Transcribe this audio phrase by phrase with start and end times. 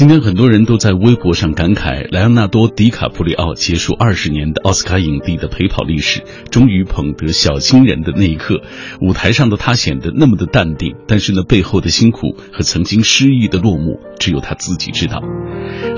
[0.00, 8.62] 今天很多人都在微博上感慨，莱昂纳多·迪卡普里奥结束二十年的奥斯卡影帝的陪跑历史，终于捧得小金人的那一刻，
[9.02, 15.22] 舞台上的他显得那么的淡定，但是呢，背后的辛苦和曾经失意的落幕，只有他自己知道。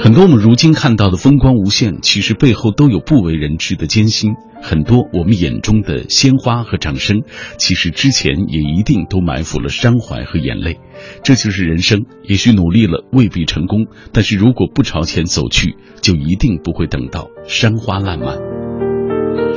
[0.03, 4.33] 很多我们如今看到的风光无限，其实背后都有不为人知的艰辛。
[4.61, 7.23] 很多我们眼中的鲜花和掌声，
[7.57, 10.81] 其实之前也一定都埋伏了伤怀和眼泪。
[11.23, 18.52] 这就是人生，也许努力了未必成功，但是如果不朝前走去，就一定不会等到山花烂漫。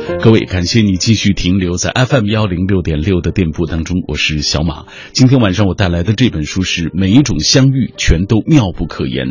[0.05, 4.85] 各位，感谢你继续停留在 FM 幺零六点六的店铺当中，我是小马。
[5.13, 9.27] 今天晚上我带来的这本书是《每一种相遇全都妙不可言》，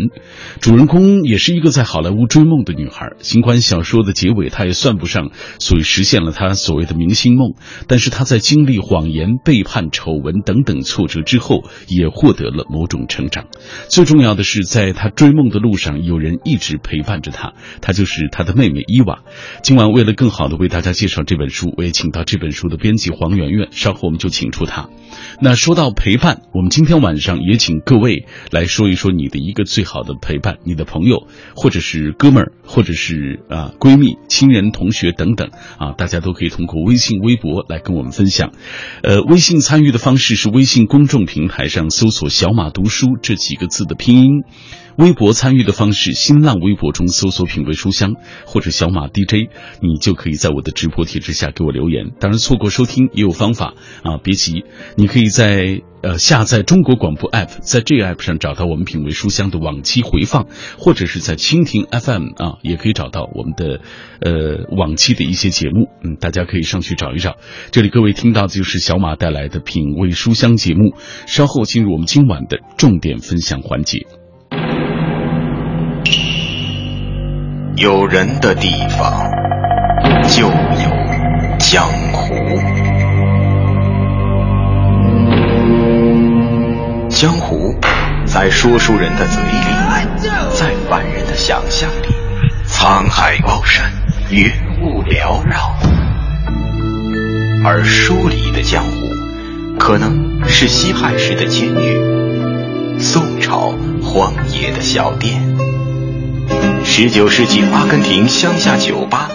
[0.60, 3.12] 主人公也是一个在好莱坞追梦的女孩。
[3.20, 7.54] 尽管小说的结尾她也算不上，所以实现了她所谓的明星梦，
[7.86, 13.46] 但是她在经历谎言、背叛、丑闻等等挫折之后，也获得了某种成长。
[13.88, 19.20] 最重要的是，在她追梦的路上，有人一直陪伴着她，她就是她的妹妹伊娃。
[19.62, 24.88] 今晚为了更好的为为大家介绍这本书，我也请到这本书的编辑黄媛媛，稍后我们就请出她。
[25.42, 38.52] 那说到陪伴，我们今天晚上也请各位来说一说你的一个最好的陪伴，你的朋友，或者是哥们儿，或者是啊闺蜜、亲人、同学等等啊，大家都可以通过微信、微博来跟我们分享。
[39.02, 44.44] 呃，微信参与的方式是微信公众平台上搜索“小马读书”这几个字的拼音。
[44.96, 48.14] 微博参与的方式，新浪微博中搜索“品味书香”
[48.46, 52.10] 或者“小马 DJ”，你就可以在我的直播帖之下给我留言。
[52.20, 54.64] 当然，错过收听也有方法啊，别急，
[54.96, 60.46] 你可以在呃下载中国广播 app，在这个 app 上找到我们“品味书香”的往期回放，
[60.78, 63.80] 或者是在蜻蜓 FM 啊，也可以找到我们的
[64.20, 65.88] 呃往期的一些节目。
[66.04, 67.36] 嗯，大家可以上去找一找。
[67.72, 70.94] 这里各位听到的就是小马带来的“品味书香”节目。
[71.26, 74.06] 稍后进入我们今晚的重点分享环节。
[77.76, 79.28] 有人的地方
[80.28, 80.54] 就有
[81.58, 82.32] 江湖，
[87.08, 87.74] 江湖
[88.26, 92.14] 在说书人的嘴里，在凡人的想象里，
[92.68, 93.90] 沧海高山，
[94.30, 94.48] 云
[94.80, 95.76] 雾缭绕。
[97.64, 105.42] 而书里的江湖，可能是西汉时的监狱，宋朝荒野的小店。
[106.96, 109.28] 十九世纪阿根廷乡下酒吧，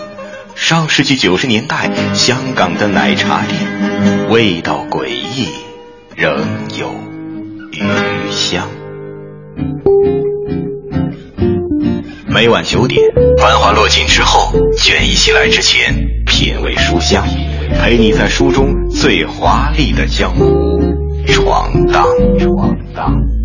[0.56, 5.50] 上世纪九十年代香港的奶茶店，味道诡异，
[6.16, 6.40] 仍
[6.80, 6.90] 有
[7.74, 8.66] 余香。
[12.28, 13.02] 每晚九点，
[13.38, 15.94] 繁华落尽之后，卷一袭来之前，
[16.26, 17.28] 品味书香，
[17.84, 20.80] 陪你在书中最华丽的江湖
[21.28, 22.06] 闯荡
[22.40, 23.39] 闯荡。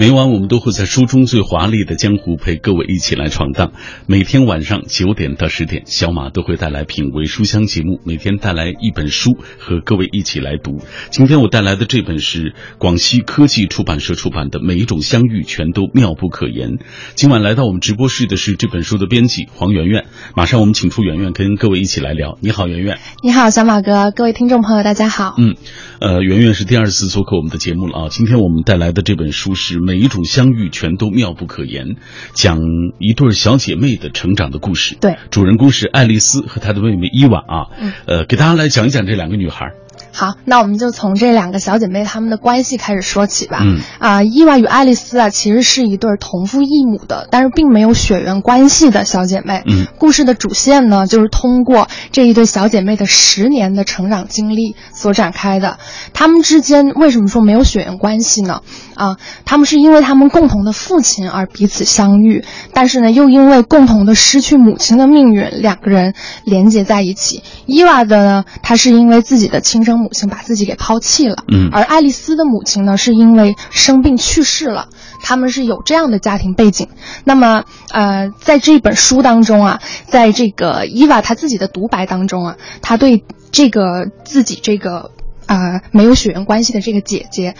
[0.00, 3.72] 每晚我们都会在书中最华丽的江湖陪各位一起来闯荡。
[4.06, 10.80] 每天晚上九点到十点，小马都会带来品味书香节目，每天带来一本书和各位一起来读。
[11.10, 16.78] 今天我带来的这本是广西科技出版社出版的《每一种相遇全都妙不可言》。
[17.16, 20.06] 今晚来到我们直播室的是这本书的编辑黄媛媛。
[20.36, 22.38] 马上我们请出媛媛跟各位一起来聊。
[22.40, 22.98] 你好，媛媛。
[23.24, 24.12] 你好，小马哥。
[24.12, 25.34] 各位听众朋友，大家好。
[25.38, 25.56] 嗯，
[26.00, 28.08] 呃，媛媛是第二次做客我们的节目了啊。
[28.10, 29.87] 今天我们带来的这本书是。
[29.88, 31.96] 每一种相遇全都妙不可言，
[32.34, 32.58] 讲
[32.98, 34.98] 一对小姐妹的成长的故事。
[35.00, 37.56] 对，主人公是爱丽丝和她的妹妹伊娃啊。
[37.80, 39.72] 嗯，呃，给大家来讲一讲这两个女孩。
[40.18, 43.60] 好，那我们就从这两个小姐妹她们的关系开始说起吧。
[43.62, 49.62] 嗯啊，伊娃与爱丽丝啊，其实是一对同父异母的，但是并没有血缘关系的小姐妹。
[49.64, 55.78] 嗯，故事的主线呢，就是通过这一对小姐妹的十年的成长经历所展开的。
[56.12, 58.62] 她们之间为什么说没有血缘关系呢？
[58.96, 67.44] 啊，她们是因为她们共同的父亲而彼此相遇，但是呢，又因为共同的失去母亲的命运，两个人连接在一起。
[67.66, 70.07] 伊娃的呢，她是因为自己的亲生。
[70.07, 74.88] 母亲把自己给抛弃了，嗯，而爱丽丝的母亲呢，是因为生病去世了。
[75.22, 76.88] 他们是有这样的家庭背景。
[77.24, 85.10] 那么，呃，在这本书当中啊，在这个伊娃她自己的独白当中啊，她对这个自己这个
[85.46, 87.56] 啊没有血缘关系的这个姐姐，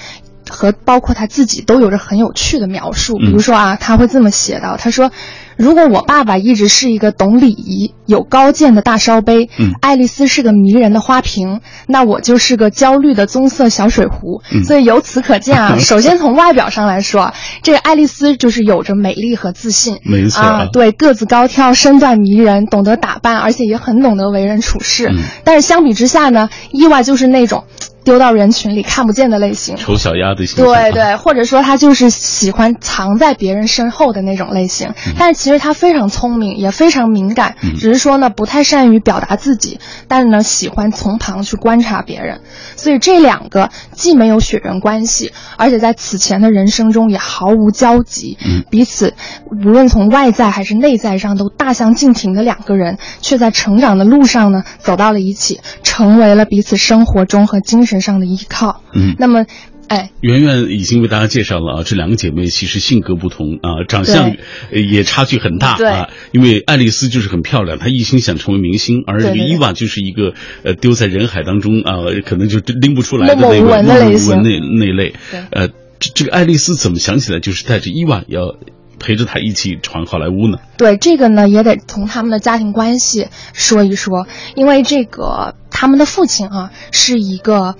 [0.48, 3.18] 和包括她自己都有着很有趣的描述。
[3.18, 5.10] 比如说啊，他会这么写到：他说。
[5.58, 14.40] 如果我爸爸一直是一个懂礼仪、有高见的大烧杯，嗯，爱丽丝是个迷人的花瓶，那我就是个焦虑的棕色小水壶。
[14.64, 25.12] 所以由此可见啊， 首先从外表上来说，这个爱丽丝就是有着美丽和自信，没错啊，对，个子高挑，身段迷人，懂得打扮，而且也很懂得为人处事。
[25.42, 27.64] 但是相比之下呢，意外就是那种。
[28.04, 30.64] 丢到人群里看不见的类型，丑小鸭的形象。
[30.64, 34.94] 对对，或者说他就是喜欢藏在别人身后的那种类型。
[35.18, 39.78] 但是其实他非常聪明，也非常敏感，只是说呢不太善于表达自己，
[40.08, 42.40] 但是呢喜欢从旁去观察别人。
[42.76, 48.38] 所以这两个既没有血缘关系，而且在此前的人生中也毫无交集，
[48.70, 49.12] 彼此
[49.50, 57.87] 无论从外在还是内在上都大相径庭的两个人，却在成长的路上呢走到了一起，成为了彼此生活中和精神。
[58.00, 59.46] 上的依靠，嗯，那么，
[59.88, 64.36] 哎，圆圆已经为大家介绍了啊，这两个姐妹其实性格不同啊，长相
[64.70, 66.10] 也差距很大啊。
[66.32, 73.48] 因为爱丽丝就是很漂亮，她一心想成为明星，而这个伊娃就是一个呃丢在人海当中啊，可能就拎不出来的那
[73.80, 74.02] 那
[74.42, 75.14] 那那类。
[75.50, 75.68] 呃，
[75.98, 78.56] 这这个爱丽丝怎么想起来就是带着伊娃要
[78.98, 80.58] 陪着他一起闯好莱坞呢？
[80.76, 85.54] 对，这个呢也得从他们的家庭关系说一说，因为这个。
[85.70, 87.76] 他们的父亲啊是一个，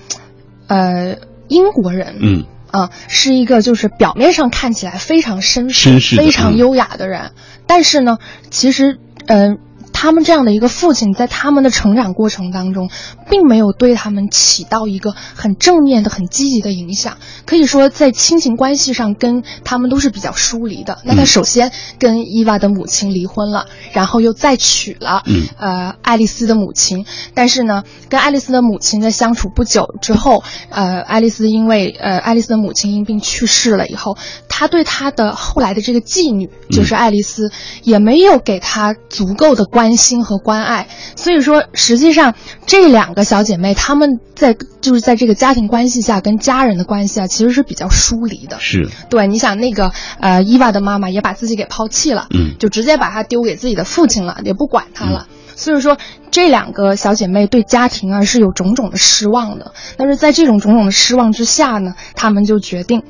[0.67, 1.17] 呃，
[1.49, 7.33] 英国人，嗯，啊，是一个就是表面上看起来非常绅士、非常优雅的人，
[7.67, 8.19] 但是呢，
[8.49, 9.59] 其实，嗯。
[10.01, 12.89] 他们这样的一个父亲，在他们的成长过程当中，
[13.29, 17.17] 并没有对他们起到一个很正面的、很积极的影响。
[17.45, 20.99] 可以说，在亲情关系上，跟他们都是比较疏离的。
[21.03, 25.21] 那他首先跟伊娃的母亲离婚了，然后又再娶了，
[25.57, 27.05] 呃，爱丽丝的母亲。
[27.33, 34.17] 但是呢，跟爱丽丝的母亲在相处不久之后，呃，爱丽丝因为呃，爱丽丝的母亲因病去世了以后，
[34.47, 37.51] 他对他的后来的这个继女，就是爱丽丝，
[37.83, 39.88] 也没有给他足够的关。
[39.89, 42.35] 关心和关爱，所以说，实际上
[42.67, 48.59] 这两个小姐妹，她们在就是在这个家庭关系下，跟家人的关系啊，其实是比较疏离的。
[48.59, 55.25] 是对，你想那个呃，伊娃的妈妈也把自己给抛弃了，嗯，就直接把她丢给自己的父亲了，也不管她了。
[55.55, 55.97] 所以说，
[56.29, 59.73] 这两个小姐妹对家庭啊是有种种的失望的。
[59.97, 63.01] 但是在这种种种的失望之下呢，她们就决定，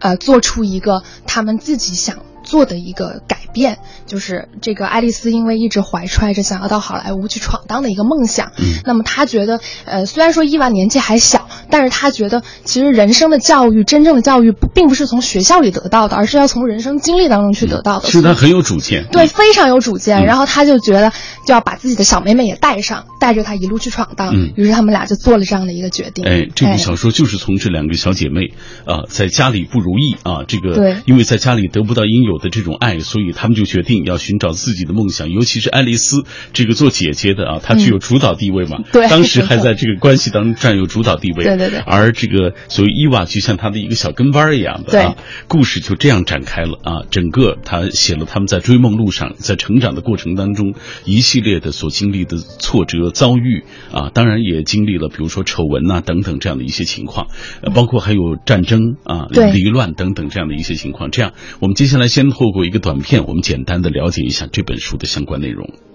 [0.00, 2.16] 呃，做出一个她们自己想。
[2.48, 18.08] 做的一个改变，就是这个爱丽丝因为一直怀揣着想要到好莱坞去闯荡的一个梦想，嗯，那么她觉得，呃，虽然说伊娃年纪还小，但是他觉得其实人生的教育，真正的教育不并不是从学校里得到的，而是要从人生经历当中去得到的。
[18.08, 20.24] 是他很有主见，对，非常有主见。
[20.24, 21.12] 然后他就觉得
[21.46, 24.30] 就要把自己的小妹妹也带上，带着她一路去闯荡。
[24.34, 26.24] 嗯，于是他们俩就做了这样的一个决定。
[26.24, 28.54] 哎，这部小说就是从这两个小姐妹
[28.84, 35.30] 啊，在家里不如意啊，这个对，因为在家里得不到应有的这种爱，所以他们就决定要寻找自己的梦想。
[35.30, 38.78] 尤其是爱丽丝这个做姐姐的啊，她具有主导地位嘛。
[38.92, 41.44] 对，当时还在这个关系当中占有主导地位。
[41.44, 41.80] 对对对。
[41.80, 45.16] 而这个所谓伊娃就像他的一个小跟班一样的啊，
[45.48, 47.02] 故事就这样展开了啊。
[47.10, 50.74] 整个他写了他们在追梦路上，在成长的过程当中
[51.04, 57.26] 一系列的所经历的挫折遭遇啊，当然也经历了比如说丑闻呐等等这样的一些情况，
[57.74, 61.10] 包括还有战争啊、离乱等等这样的一些情况。
[61.10, 65.87] 这样，我们接下来先透过一个短片，我们简单的了解一下这本书的相关内容。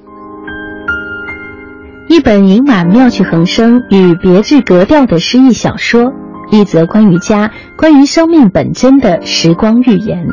[2.10, 6.12] 一本盈满妙趣横生与别致格调的诗意小说，
[6.52, 10.28] 一则关于家、关于生命本真的时光寓言。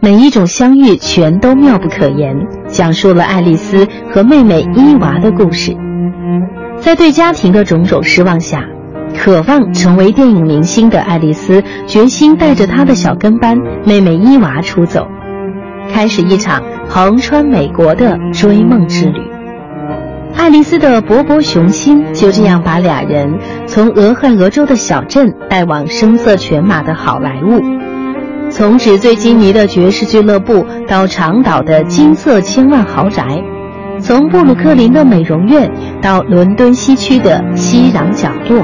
[0.00, 2.36] 每一种相遇全都妙不可言，
[2.68, 5.76] 讲述了爱丽丝和妹妹伊娃的故事。
[6.78, 8.64] 在对家庭的种种失望下。
[9.16, 15.06] 渴望成为电影明星的爱丽丝，决心带着她的小跟班妹妹伊娃出走，
[15.90, 19.35] 开始一场横穿美国的追梦之旅。
[20.36, 27.60] 爱丽丝的勃勃雄心就这样把俩人从俄亥俄州的小镇带往声色犬马的好莱坞，
[28.50, 33.24] 从纸醉金迷的爵士俱乐部到长岛的金色千万豪宅，
[34.00, 38.62] 从布鲁克林的美容院到伦敦西区的熙攘角落。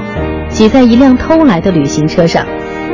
[0.48, 2.46] 挤在一辆偷来的旅行车上，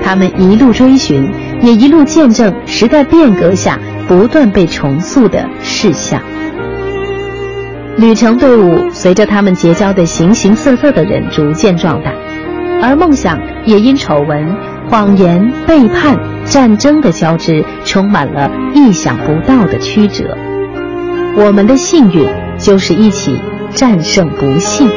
[0.03, 1.29] 他们一路追寻，
[1.61, 6.23] 也一路见证时代变革下不断被重塑的事项。
[7.99, 12.13] 旅程队伍随着他们结交的形形色色的人逐渐壮大，
[12.81, 14.57] 而梦想也因丑闻、
[14.89, 20.39] 谎言、背叛、战争的交织，充满了意想不到的曲折。
[21.37, 22.25] 我们的幸运
[22.57, 23.37] 就是一起
[23.75, 24.89] 战胜不幸。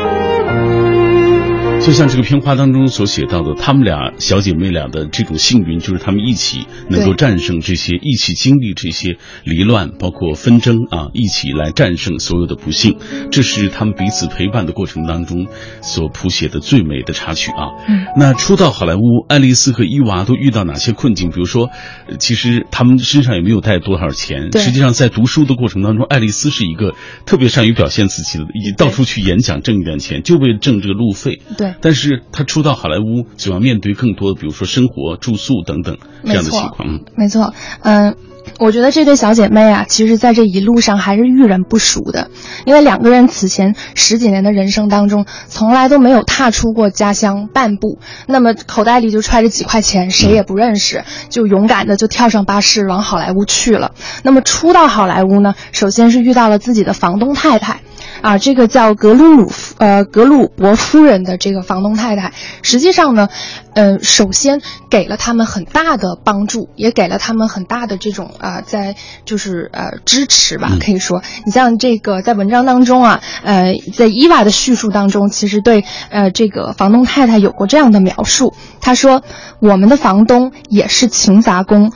[1.84, 12.98] 就像这个片花当中所写到的，她们俩小姐妹俩的这种幸运，就是她们一起能够战胜这些，一起经历这些离乱，包括纷争啊，一起来战胜所有的不幸。
[13.32, 15.48] 这是他们彼此陪伴的过程当中
[15.82, 17.74] 所谱写的最美的插曲啊。
[17.90, 21.32] 嗯，那初到好莱坞，爱丽丝和伊娃都遇到哪些困境？
[21.32, 21.72] 比如说，
[22.20, 24.52] 其实他们身上也没有带多少钱。
[24.54, 26.94] 实际上，在读书的过程当中，爱丽丝是一个
[27.26, 31.42] 特别善于表现自己的，以到处去演讲挣一点钱，就为挣这个路费。
[31.58, 31.71] 对。
[31.80, 37.00] 但是他初到好莱坞，就要面对更多的，比如说生活、住宿等等这样的情况。
[37.16, 38.16] 没错，嗯，
[38.60, 42.30] 我觉得这对小姐妹啊，其实在这一路上还是遇人不淑的，
[42.66, 53.94] 因为两个人此前十几年的人生当中，从来都没有踏出过家乡半步，那么口袋里就揣着几块钱，谁也不认识，就勇敢的就跳上巴士往好莱坞去了。
[54.24, 57.82] 那么初到好莱坞呢，首先是遇到了自己的房东太太。
[58.22, 63.30] 啊，这个叫格鲁鲁夫呃格鲁伯夫人的这个房东太太，实际上呢，
[63.74, 79.24] 呃，首先给了他们很大的帮助，也给了他们很大的这种啊，在就是呃支持吧，可以说，你像这个在文章当中啊，呃，在伊娃的叙述当中，其实对呃这个房东太太有过这样的描述，她说，
[79.60, 81.92] 我们的房东也是勤杂工。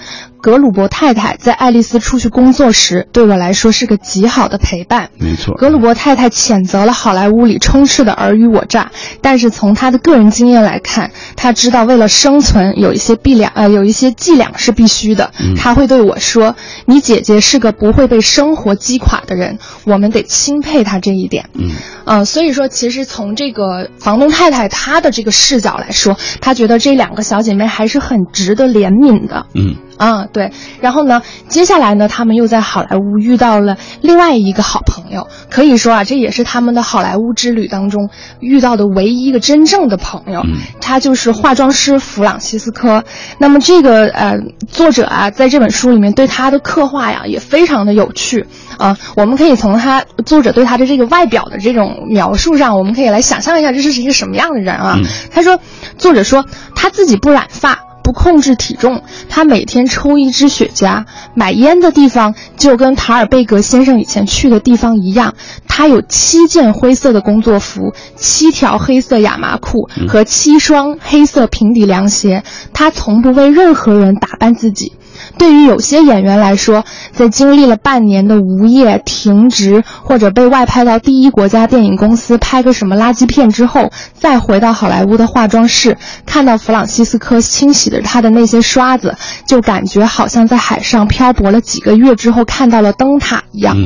[0.45, 5.09] 格鲁伯太太在爱丽丝出去工作时，对我来说是个极好的陪伴。
[5.17, 8.91] 没错，格鲁伯太太谴责了好莱坞里充斥的尔虞我诈，
[9.23, 15.31] 但是从她的个人经验来看，她知道为了生存，有一些伎俩，呃，有一些伎俩是必须的。
[15.57, 21.71] 她会对我说：“你姐姐是个不会被生活击垮的人，我们得钦佩她这一点。”嗯，
[22.05, 29.47] 呃，所以说，其实从这个房东太太她的这个视角来说，她觉得这两个小姐妹还是很值得怜悯的。
[29.55, 29.77] 嗯。
[29.97, 38.09] 啊，对，然后呢，接下来呢，他们又在好莱坞遇到了另外一个好朋友，可以说啊，这也是他们的好莱坞之旅当中
[38.39, 40.43] 遇到的唯一一个真正的朋友，
[40.81, 43.03] 他就是化妆师弗朗西斯科。
[43.37, 44.37] 那么这个呃，
[44.67, 48.45] 作者啊，在这本书里面对他的刻画呀，也非常的有趣
[48.77, 48.97] 啊。
[49.15, 54.99] 我们可以从他作者对他的这个外表的这种描述上，我们可以来想象一下，这是一个什么样的人啊？
[55.31, 55.59] 他说，
[55.97, 57.84] 作者说他自己不染发。
[58.05, 65.33] 不控制体重，他每天抽一支雪茄，买烟的地方就跟塔尔贝格先生以前去的地方一样。
[65.67, 72.43] 他有七件灰色的工作服，七条黑色亚麻裤和七双黑色平底凉鞋。
[72.73, 74.93] 他从不为任何人打扮自己。
[75.37, 93.77] 对于有些演员来说，在经历了半年的无业、停职，或者被外派到第一国家电影公司拍个什么垃圾片之后，再回到好莱坞的化妆室，看到弗朗西斯科清洗的他的那些刷子，就感觉好像在海上漂泊了几个月之后看到了灯塔一样。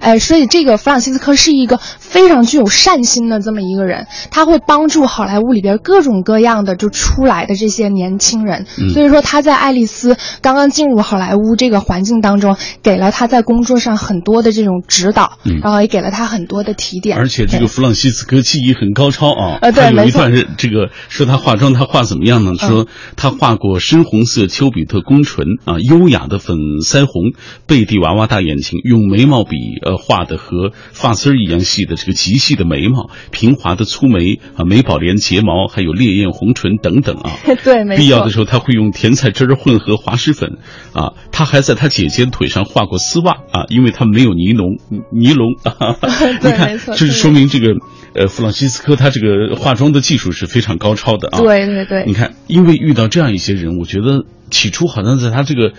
[0.00, 8.66] 哎，所以这个弗朗西斯科是一个非常具有善心的这么一个人，他会帮助好莱坞里边各种各样的就出来的这些年轻人。
[8.92, 17.18] 所以说他在爱丽丝刚刚进入好莱坞这个环境当中，给了他在工作上很多的这种指导，然后也给了他很多的提点。
[17.18, 19.58] 而且这个弗朗西斯科技艺很高超啊！
[19.60, 22.54] 呃，对，有一段是这个说他化妆，他画怎么样呢？
[22.56, 27.32] 说他画过深红色丘比特弓唇啊，优雅的粉腮红，
[27.66, 29.56] 贝蒂娃娃大眼睛，用眉毛笔。
[29.96, 37.32] 画的和发丝一样细的这个极细的眉毛，平滑的粗眉啊，美宝莲睫毛，还有烈焰红唇等等啊。
[37.64, 37.96] 对，没。
[37.96, 40.58] 必要的时候他会用甜菜汁儿混合滑石粉
[40.92, 41.12] 啊。
[41.32, 44.78] 他还在他姐姐腿上画过丝袜啊，因为他没有尼龙
[45.10, 45.54] 尼龙。
[46.40, 46.94] 对，没错。
[46.94, 47.74] 这是说明这个
[48.14, 51.38] 呃，弗朗西斯科他这个化妆的技术是非常高超的啊。
[51.38, 52.04] 对对对。
[52.06, 55.72] 你看，因为遇到这样一些人，我觉得起初好像在他这个。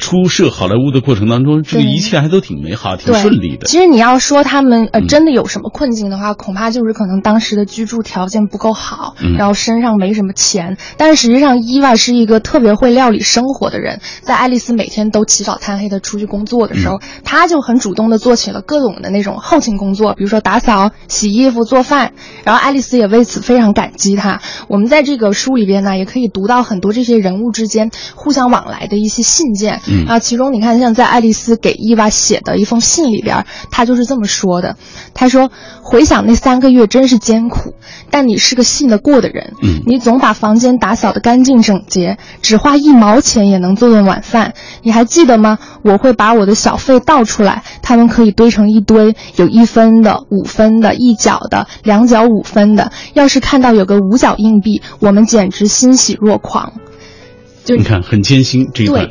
[0.00, 3.68] 出设好莱坞的过程当中，这个一切还都挺美好、挺顺利的。
[3.68, 10.76] 其实你要说他们呃真的有什么困境的话，恐怕就是可能当时的居住条件不够好，然后身上没什么钱。
[10.96, 14.00] 但是实际上，伊娃是一个特别会料理生活的人。
[14.22, 22.12] 在爱丽丝每天都起早贪黑的出去工作的时候，他就很主动的做起了各种的那种后勤工作，比如说打扫、洗衣服、做饭。
[22.44, 24.40] 然后爱丽丝也为此非常感激他。
[24.68, 29.80] 我们在这个书里边呢，也可以读到很多这些人物之间互相往来的一些信件。
[29.88, 34.76] 嗯啊，其中你看，像在爱丽丝给伊娃写的一封信里边，他就是这么说的。
[35.14, 35.50] 他说
[35.82, 37.74] ：“回想那三个月真是艰苦，
[38.10, 39.54] 但你是个信得过的人。
[39.62, 44.54] 嗯，你总把房间打扫得干净整洁，只花一毛钱也能做顿晚饭。
[44.82, 45.58] 你还记得吗？
[45.82, 52.92] 我会把我的小费倒出来，他们可以堆成一堆，有一分的、五分的、一角的、两角五分的。
[53.14, 56.72] 要是看到有个五角硬币，我们简直欣喜若狂。
[57.64, 59.10] 就你看，很艰辛这一段。”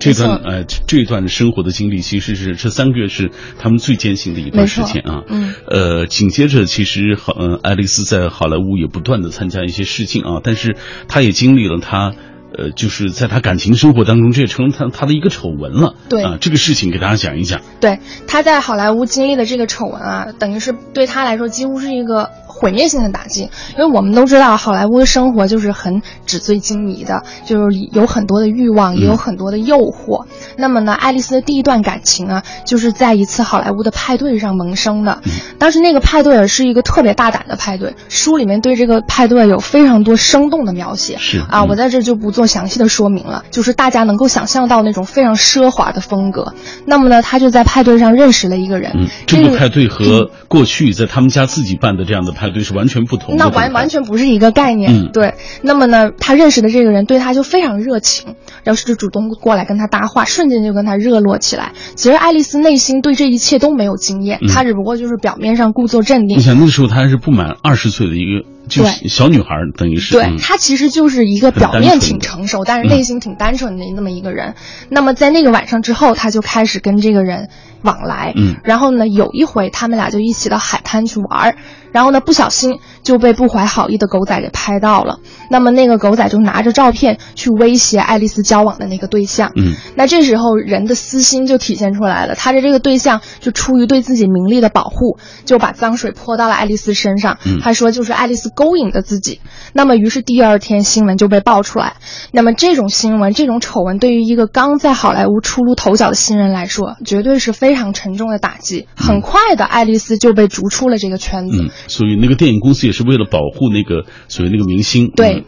[0.00, 3.30] 这段呃这段生活的经历，其实是这三个月是
[3.60, 5.22] 他们最艰辛的一段时间啊。
[5.28, 5.54] 嗯。
[5.68, 12.12] 呃，紧接着其实好，呃，爱丽丝在好莱坞也不断的参加一些试镜啊，但是她也经历了她。
[12.56, 15.94] 呃，就是在他感情生活当中，这也成了他他的一个丑闻了。
[16.08, 17.60] 对啊，这个事情给大家讲一讲。
[17.80, 22.30] 对，他在好莱坞经历的这个丑闻啊，等于是对他来说几乎是一个。
[22.64, 23.42] 毁灭性的打击，
[23.76, 30.24] 因为我们都知道，好莱坞的生活就是很纸醉金迷的，就是有很多的欲望，也有很多的诱惑。
[30.56, 35.20] 那么呢，爱丽丝的第一段感情啊，就是在一次好莱坞的派对上萌生的。
[35.58, 41.18] 当时那个派对是一个特别大胆的派对，书里面对这个派对有非常多生动的描写。
[41.18, 46.54] 是啊，我在这就不做详细的说明了，就是大家能够想象到那种非常奢华的风格。
[46.86, 48.92] 那么呢，他就在派对上认识了一个人。
[48.94, 52.53] 嗯，这个派对和过去在他们家自己办的这样的派。
[52.53, 53.36] 对，对是完全不同。
[53.36, 55.10] 那完完全不是一个概念。
[55.12, 61.72] 对，那么呢，他认识的这个人对他就非常热情，然后就主动过来跟他搭话，瞬间就跟他热络起来。
[61.96, 66.38] 其实爱丽丝内心对这一切都没有经验，她只不过就是表面上故作镇定。
[66.38, 70.14] 你想那时候她还是不满二十岁的一个就是小女孩，等于是。
[70.14, 74.54] 对，她其实就是一个表面挺成熟，但是内心挺单纯的那么一个人。
[74.88, 77.48] 那么在那个晚上之后，她就开始跟这个人
[77.82, 78.32] 往来。
[78.36, 81.56] 嗯，然后呢，有一回他们俩就一起到海滩去玩儿。
[81.94, 85.20] 然后呢，不小心就被不怀好意的狗仔给拍到了。
[85.48, 89.52] 那么那个狗仔就拿着照片去威胁爱丽丝交往的那个对象。
[89.54, 92.34] 嗯，那这时候人的私心就体现出来了。
[92.34, 97.38] 他的这个对象就出于对自己名利的保护，就把脏水泼到了爱丽丝身上。
[97.46, 99.40] 嗯，他说就是爱丽丝勾引的自己。
[99.72, 101.94] 那么于是第二天新闻就被爆出来。
[102.32, 108.88] 那么这种新闻、这种丑闻，对于一个刚在好莱坞初露头角的新人来说，绝对是非常沉重的打击。
[108.96, 111.70] 很快的，爱丽丝就被逐出了这个圈子。
[111.88, 115.44] 所以那个电影公司也是为了保护那个所谓那个明星，对。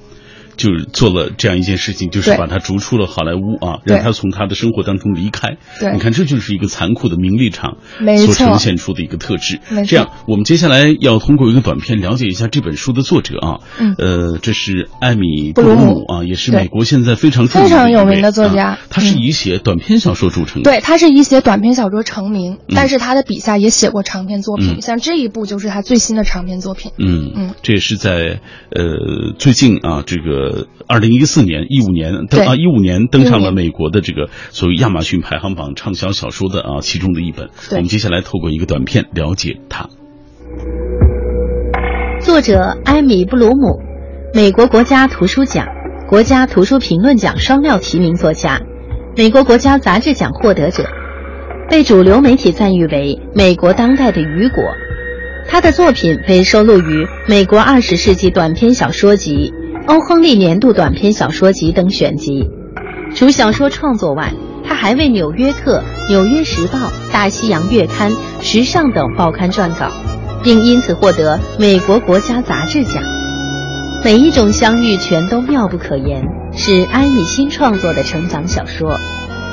[0.56, 5.56] 就是做了这样一件事情，就是把他逐出了好莱坞啊，让他从他的生活当中离开。
[5.80, 7.76] 对，你看，这就是一个残酷的名利场
[8.25, 9.60] 所呈现出的一个特质。
[9.86, 13.60] 这样，我们接下来要通过一个短片了解一下这本书的作者啊。
[13.78, 13.94] 嗯。
[13.98, 18.78] 呃，这是艾米布鲁姆啊，也是美国现在非常非常有名的作家。
[18.88, 20.62] 他是以写短篇小说著称。
[20.62, 26.92] 对，他是以写短篇小说成名，但是他的笔下也写过长篇作品，像这一部就是他最新的长篇作品。
[26.98, 30.46] 嗯嗯，这也是在呃最近啊，这个
[30.88, 31.26] 二零一。
[31.26, 37.50] 四年一五年登啊一五年登上了美国的这个所谓亚马逊排行榜畅销小说的啊其中的一本。
[37.73, 39.88] 我们接下来透过一个短片了解他。
[42.21, 43.80] 作者埃米布鲁姆，
[44.32, 45.67] 美国国家图书奖、
[46.09, 48.61] 国家图书评论奖双料提名作家，
[49.17, 50.85] 美国国家杂志奖获得者，
[51.69, 54.63] 被主流媒体赞誉为美国当代的雨果。
[55.49, 59.52] 他的作品被收录于《美国二十世纪短篇小说集》。
[59.86, 62.50] 欧亨利年度短篇小说集等选集。
[63.14, 64.32] 除小说创作外，
[64.64, 66.78] 他还为《纽约客》《纽约时报》
[67.12, 69.92] 《大西洋月刊》《时尚》等报刊撰稿，
[70.42, 73.00] 并因此获得美国国家杂志奖。
[74.04, 76.20] 每一种相遇全都妙不可言，
[76.52, 78.99] 是安以新创作的成长小说。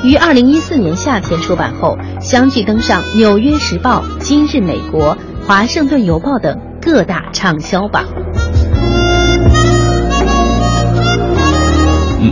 [0.02, 5.16] 于二零一四年夏天出版后，相继登上《纽约时报》《今日美国》
[5.46, 8.04] 《华盛顿邮报》等各大畅销榜。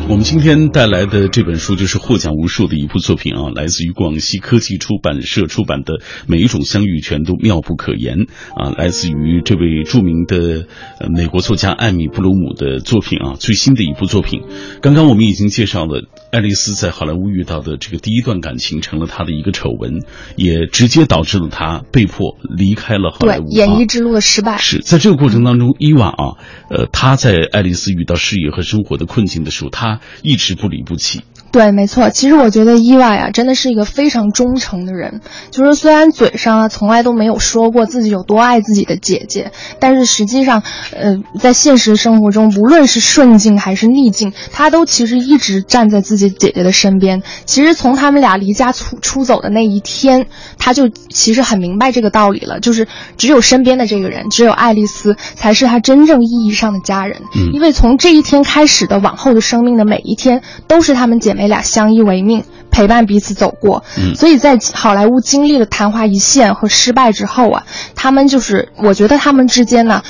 [0.08, 5.94] 我们今天带来的这本书就是获奖无数的一部作品啊，来自于广西科技出版社出版的
[6.26, 8.18] 《每一种相遇全都妙不可言》
[8.54, 10.66] 啊，来自于这位著名的
[11.14, 14.42] 美国作家艾米布鲁姆的作品啊，最新的一部作品。
[14.80, 20.02] 刚刚我们已经介绍了爱丽丝在好莱坞遇到的这个第一段感情，成了她的一个丑闻，
[20.34, 23.48] 也直接导致了她被迫离开了好莱坞。
[23.50, 26.40] 演艺之路的失败是在这个过程当中，伊娃啊，
[26.70, 30.00] 呃，她在爱丽丝遇到事业和生活的困境的时候，她。
[30.22, 31.20] 一直不离不弃。
[31.52, 32.08] 对，没错。
[32.08, 35.20] 其实我觉得伊娃呀，真的是一个非常忠诚的人。
[35.50, 40.62] 就是虽然嘴上啊从来都没有说过自己有多爱自己的姐姐，但是实际上，
[40.92, 47.22] 呃，在现实生活中，无论是顺境还是逆境，她都其实一直站在自己姐姐的身边。
[47.44, 50.24] 其实从他们俩离家出出走的那一天，
[50.56, 52.88] 她就其实很明白这个道理了，就是
[53.18, 57.20] 只有身边的这个人，只有爱丽丝，才是她真正意义上的家人。
[57.36, 61.41] 嗯，因为从这一天开始的往后的生命的每一天，都是他们姐妹。
[61.42, 63.82] 他俩相依为命，陪伴彼此走过。
[63.98, 70.02] 嗯，所以在好莱坞经历了昙花一现和失败之后啊，他们就是，我觉得他们之间呢，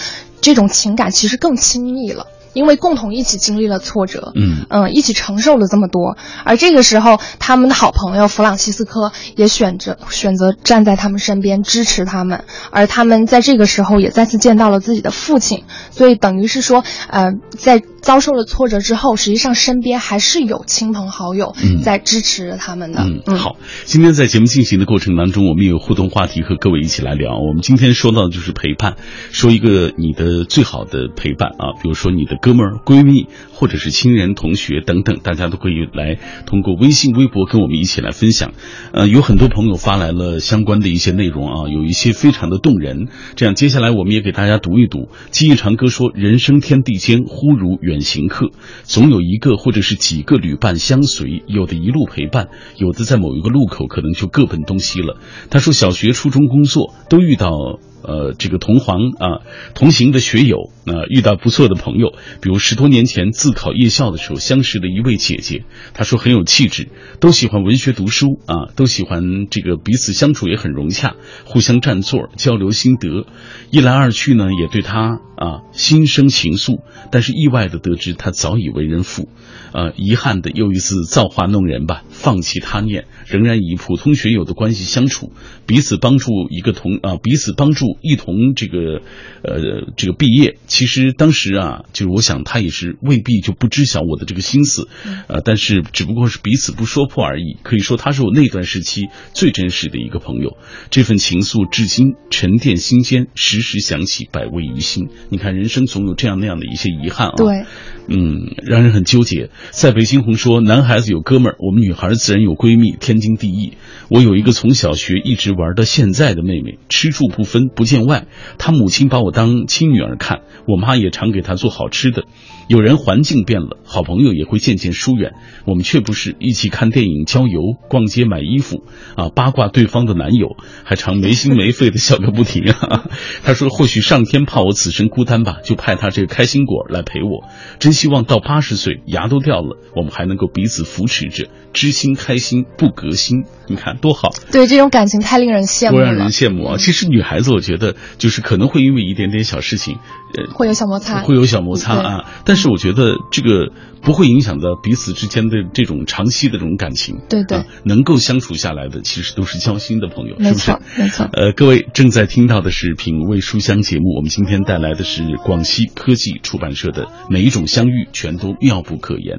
[0.43, 2.27] 这种情感其实更亲密了。
[2.53, 6.17] 因为共同一起经历了挫折，嗯嗯，一起承受了这么多。
[6.45, 15.65] 而这个时候，他们的好朋友弗朗西斯科也选择选择站在他们身边支持他们，而他们在这个时候也再次见到了自己的父亲。
[15.91, 23.07] 所以等于是说，呃，在遭受了挫折之后，实际上身边还是有亲朋好友在支持着他们的。
[23.27, 27.39] 嗯，好，今天在节目进行的过程当中，我们有互动话题和各位一起来聊。
[27.39, 28.97] 我们今天说到的就是陪伴，
[29.31, 38.53] 说一个你的最好的陪伴啊，比如说你的哥们儿、闺蜜，或者是亲人、同学等等，大家都可以来通过微信、微博跟我们一起来分享。
[38.93, 43.07] 呃，有很多朋友发来了相关的一些内容啊，有一些非常的动人。
[43.37, 45.09] 这样，接下来我们也给大家读一读。
[45.31, 48.51] 记忆长歌说：“人生天地间，忽如远行客，
[48.83, 55.17] 总有一个或者是几个旅伴相随，有的一路陪伴，有的在某一个路口可能就各奔东西了。”
[55.49, 59.41] 他说：“小学、初中、工作都遇到。”呃，这个同行啊，
[59.75, 66.89] 同行的学友啊，遇到不错的朋友，比如十多年前自考夜校的时候相识的一位姐姐，她说很有气质，
[67.21, 73.27] 都喜欢文学读书啊，都喜欢这个彼此相处也很融洽，互相占座交流心得，
[73.71, 79.29] 一来二去呢，也对她啊心生情愫，但是意外的得知他早已为人父。
[79.73, 85.33] 呃，遗憾的又一次造化弄人吧，放弃他念，仍然以普通学友的关系相处，
[85.65, 89.01] 彼此帮助一个同啊，彼此帮助一同这个
[89.43, 90.59] 呃这个毕业。
[90.67, 94.89] 其实当时啊，就是我想他也是未必就不知晓我的这个心思，
[95.27, 97.57] 呃，但是只不过是彼此不说破而已。
[97.63, 100.59] 可以说他是我那段时期最真实的一个朋友，
[100.91, 105.09] 这份情愫至今沉淀心间，时时想起，百味于心。
[105.33, 107.35] 你看，人生总有这样那样的一些遗憾啊。
[107.39, 107.65] 对。
[108.07, 109.49] 嗯，让人很纠结。
[109.71, 113.79] 塞北猩红说：“男孩子有哥们儿，我们女孩自然有闺蜜，天经地义。
[114.11, 118.27] 我有一个从小学一直玩到现在的妹妹，吃住不分，不见外。
[118.59, 122.25] 她母亲把我当亲女儿看，我妈也常给她做好吃的。”
[122.69, 125.33] 有人环境变了，好朋友也会渐渐疏远。
[125.67, 133.05] 我们却不是一起看电影、郊游、逛街、买衣服啊，八卦对方的男友，还常没心没肺的笑个不停啊。
[133.45, 137.49] 他说：“或许上天怕我此生孤孤单吧，就派他这个开心果来陪我。
[137.79, 143.45] 真希望到八十岁牙都掉了，我们还能够彼此扶持着，知心开心不隔心。
[143.73, 144.31] 你看多好！
[144.53, 146.05] 对，这种感情太令人羡慕了。
[146.05, 146.77] 多让人羡慕啊！
[146.79, 149.99] 其实女孩子，我觉得就是可能会因为一点点小事情，
[150.37, 152.25] 呃，会有小摩擦，会有小摩擦啊。
[152.45, 157.21] 但是我觉得这个不会影响到彼此之间的这种长期的这种感情。
[157.29, 160.77] 对对，能够相处下来的，其实都是交心的朋友，是不是？
[160.99, 161.29] 没错。
[161.33, 169.39] 呃，各位正在听到的是《品味书香》节目，我们今天带来的是广西科技出版社的《每一种相遇全都妙不可言》。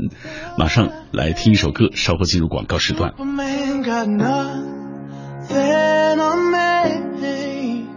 [0.57, 3.13] 马上来听一首歌，稍后进入广告时段。
[7.23, 7.87] Me,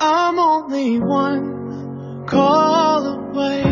[0.00, 3.62] I'm only one call away.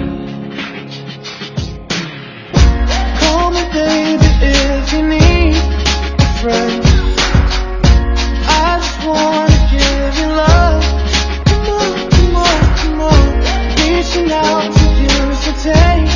[3.21, 5.57] Call me, baby, if you need
[6.19, 6.85] a friend.
[8.47, 10.85] I just wanna give you love.
[11.47, 13.29] Come on, come on, come on.
[13.81, 16.11] Reaching out to you, so take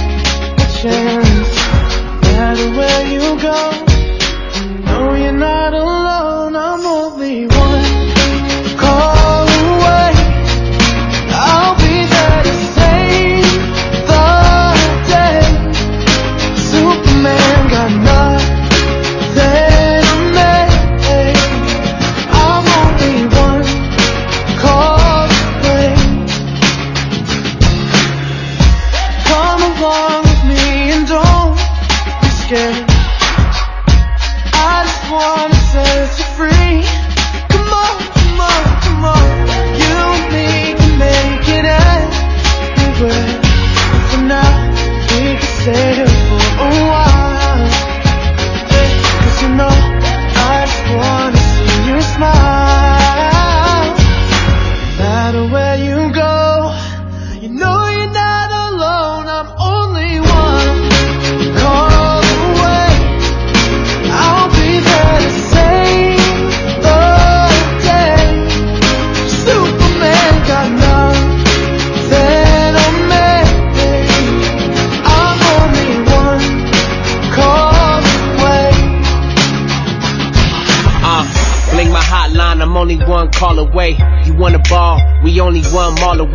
[0.58, 1.52] a chance.
[2.22, 3.87] No matter where you go,
[5.18, 6.27] you're not alone.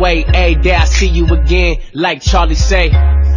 [0.04, 0.24] Way.
[0.34, 2.88] A day I see you again, like Charlie say.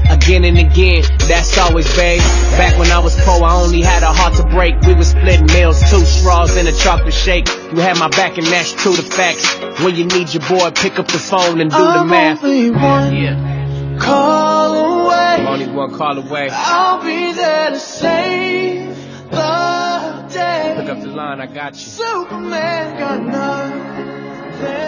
[0.09, 2.19] Again and again, that's always babe.
[2.59, 4.79] Back when I was poor, I only had a heart to break.
[4.81, 7.47] We were splitting meals, two straws and a chocolate shake.
[7.47, 9.45] You had my back and that's true to facts.
[9.81, 12.43] When you need your boy, pick up the phone and do I'm the math.
[12.43, 13.97] Only one yeah.
[13.99, 15.07] Call
[15.47, 16.49] only one call away.
[16.51, 18.95] I'll be there to save
[19.31, 20.75] the day.
[20.79, 21.79] Pick up the line, I got you.
[21.79, 24.86] Superman got nothing.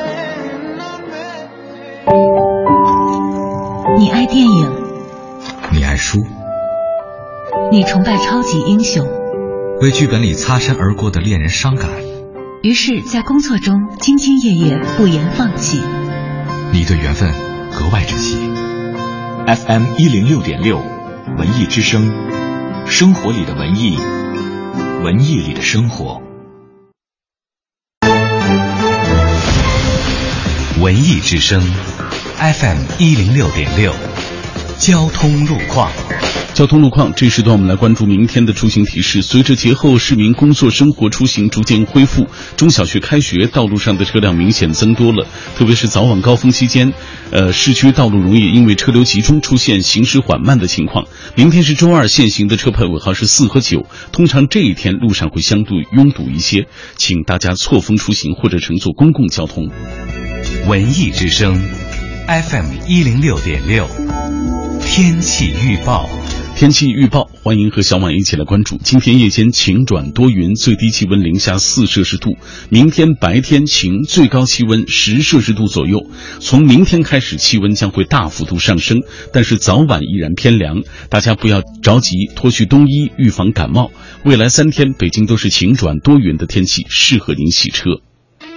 [3.99, 4.71] 你爱电影，
[5.71, 6.25] 你爱书，
[7.71, 9.05] 你崇拜超级英雄，
[9.79, 11.87] 为剧本里擦身而过的恋人伤感，
[12.63, 15.79] 于是，在工作中兢兢业业，不言放弃。
[16.71, 17.31] 你对缘分
[17.71, 18.39] 格外珍惜。
[19.45, 20.81] FM 一零六点六，
[21.37, 22.11] 文艺之声，
[22.87, 23.99] 生活里的文艺，
[25.03, 26.23] 文艺里的生活。
[30.81, 31.61] 文艺之声
[32.39, 33.93] ，FM 一零六点六，
[34.77, 35.91] 交通路况。
[36.53, 39.21] 交通路况，这时段我们来关注明天的出行提示。
[39.21, 45.25] 随着节后市民工作生活出行逐渐恢复，中小学开学，道路上的车辆明显增多了。
[45.55, 46.91] 特别是早晚高峰期间，
[47.31, 51.05] 呃，市区道路容易因为车流集中出现行驶缓慢的情况。
[51.35, 59.69] 明天是周二，限行的车牌尾号是四和九，通常这一天路上会相对拥堵一些，请大家错峰出行或者乘坐公共交通。
[60.67, 61.61] 文艺之声
[62.29, 63.87] ，FM 一零六点六，
[64.83, 66.07] 天气预报。
[66.55, 68.77] 天气预报，欢迎和小马一起来关注。
[68.83, 72.37] 今天夜间晴转多云，最低气温零下四摄氏度。
[72.69, 76.05] 明天白天晴，最高气温十摄氏度左右。
[76.39, 78.99] 从明天开始，气温将会大幅度上升，
[79.33, 83.89] 但是早晚依然偏凉，大家不要着急脱去冬衣，预防感冒。
[84.23, 88.01] 未来三天，北京都是晴转多云的天气，适合您洗车。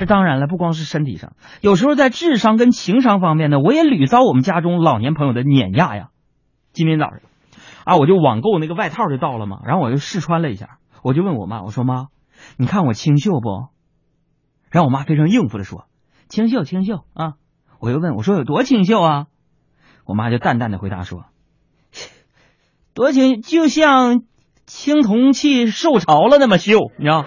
[0.00, 6.08] 这当然了，不光是身体上，有时候在智商跟情商方面呢，我也屡遭我们家中老年朋友的碾压呀。
[6.72, 7.20] 今天早上，
[7.84, 12.06] 啊，我就网购那个外套就到了嘛，然后我就试穿了一下，我就问我妈，我说妈，
[12.56, 13.68] 你看我清秀不？
[14.70, 15.84] 然后我妈非常应付的说，
[16.30, 17.34] 清秀清秀啊。
[17.78, 19.26] 我又问我说有多清秀啊？
[20.06, 21.26] 我妈就淡淡的回答说，
[22.94, 24.22] 多清，就像
[24.64, 27.26] 青铜器受潮了那么秀，你知道。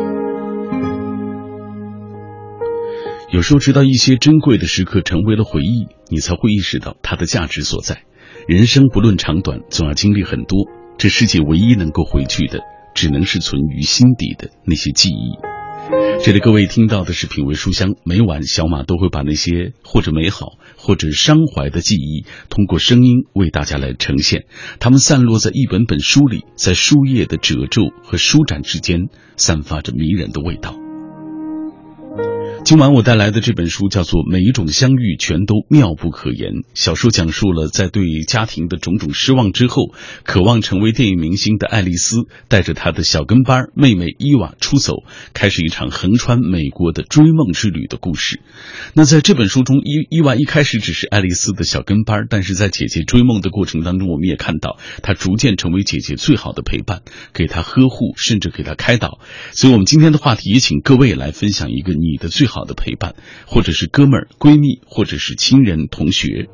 [3.31, 8.03] 有时候，直到一些珍贵的时刻成为了回忆，你才会意识到它的价值所在。
[8.45, 10.67] 人生不论长短，总要经历很多。
[10.97, 12.59] 这世界唯一能够回去的，
[12.93, 15.31] 只能是存于心底的那些记忆。
[16.21, 24.43] 这里各位听到的是品味书香，每晚小马都会把那些或者美好或者伤怀的记忆，通过声音为大家来呈现。
[24.81, 30.80] 它们散落在一本本书里，在书页的褶皱和舒展之间，散发着迷人的味道。
[32.71, 36.53] 今晚我带来的这本书叫做《每一种相遇全都妙不可言》。
[36.73, 42.15] 小说讲述了在对家庭的种种失望之后，渴望成为电影明星的爱丽丝，
[42.47, 45.03] 带着她的小跟班妹妹伊娃出走，
[45.33, 48.39] 开始一场横穿美国的追梦之旅的故事。
[48.93, 57.01] 那在这本书中，伊伊娃一开始只是爱丽丝的小跟班，但是在姐姐追梦的过程当中，我们也看到她逐渐成为姐姐最好的陪伴，
[57.33, 59.19] 给她呵护，甚至给她开导。
[59.51, 66.49] 所以，我们今天的话题也请各位来分享一个你的最好的陪伴，或者是哥们儿、闺蜜，或者是亲人、同学。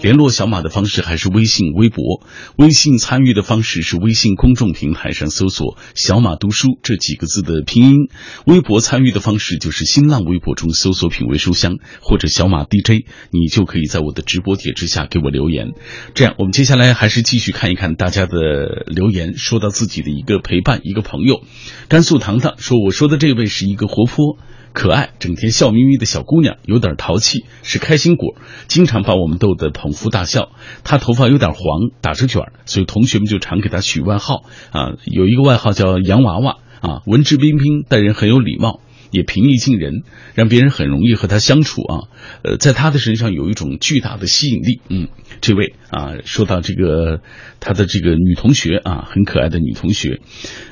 [0.00, 2.26] 联络小马的方式还是微信、微博。
[2.56, 8.08] 微信参与的方式是微信公众平台上搜索“小马读书”这几个字的拼音。
[8.46, 15.72] 微博参与的方式就是新浪微博中搜索“品味书香”或者“小马 DJ”，你就可以在我的直播帖之下给我留言。
[16.14, 19.36] 这样，我们接下来还是继续看一看大家的留言。
[19.36, 21.42] 说到自己的一个陪伴，一个朋友，
[21.88, 24.38] 甘肃糖糖说：“我说的这位是一个活泼。”
[24.72, 28.36] 可爱，整天笑眯眯的小姑娘，有点淘气，是开心果，
[28.68, 30.50] 经常把我们逗得捧腹大笑。
[30.84, 38.80] 她头发有点黄，打着卷所以同学们就常给她取外号啊，有一个外号叫洋娃娃啊，文质彬彬，待人很有礼貌。
[39.10, 40.02] 也平易近人，
[40.34, 42.08] 让别人很容易和他相处啊。
[42.42, 44.80] 呃，在他的身上有一种巨大的吸引力。
[44.88, 45.08] 嗯，
[45.40, 47.20] 这位啊，说到这个
[47.60, 50.20] 他的这个女同学啊，很可爱的女同学。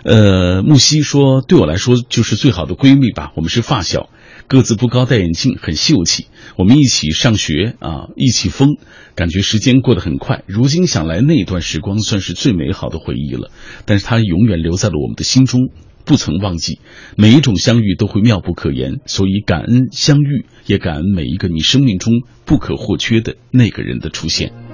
[0.04, 3.32] 呃，木西说，对我来说就是最好的闺蜜吧。
[3.36, 4.10] 我们是发小，
[4.46, 6.26] 个子不高，戴眼镜，很秀气。
[6.56, 8.76] 我们一起上学啊，一起疯，
[9.14, 10.42] 感觉时间过得很快。
[10.46, 13.50] 如今想来，那段时光算是最美好的回忆了。
[13.84, 15.70] 但是它永远留在了我们的心中。
[16.06, 16.78] 不曾忘记，
[17.16, 22.12] 每一种相遇都会妙不可言，所以感恩相遇，也感恩每一个你生命中
[22.44, 24.65] 不可或缺的那个人的出现。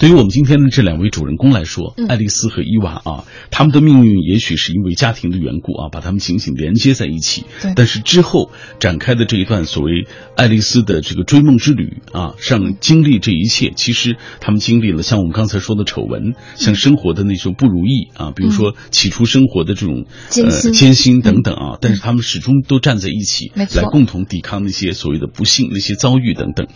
[0.00, 7.44] 对于我们今天的这两位主人公来说，爱丽丝和伊娃啊，他们的命运也许是因为家庭的缘故啊，把他们紧紧连接在一起。
[7.76, 20.06] 但是之后展开的这一段所谓爱丽丝的这个追梦之旅啊，上经历这一切，其实他们经历了像我们刚才说的丑闻，像生活的那种不如意啊，比如说起初生活的这种
[20.42, 26.68] 呃艰辛等等啊，但是他们始终都站在一起，来共同抵抗那些所谓的不幸、那些遭遇等等，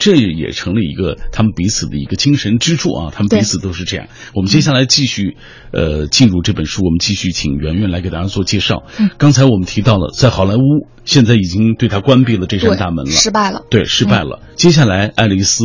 [0.00, 2.71] 这也成了一个他们彼此的一个精神支。
[2.72, 4.06] 支柱啊，他们彼此都是这样。
[4.34, 5.36] 我们接下来继续，
[5.72, 6.82] 呃，进入这本书。
[6.84, 8.84] 我们继续请圆圆来给大家做介绍。
[8.98, 10.60] 嗯，刚才我们提到了，在好莱坞
[11.04, 13.62] 现在已经对他关闭了这扇大门了，失败了。
[13.68, 14.40] 对，失败了。
[14.56, 15.64] 接下来，爱丽丝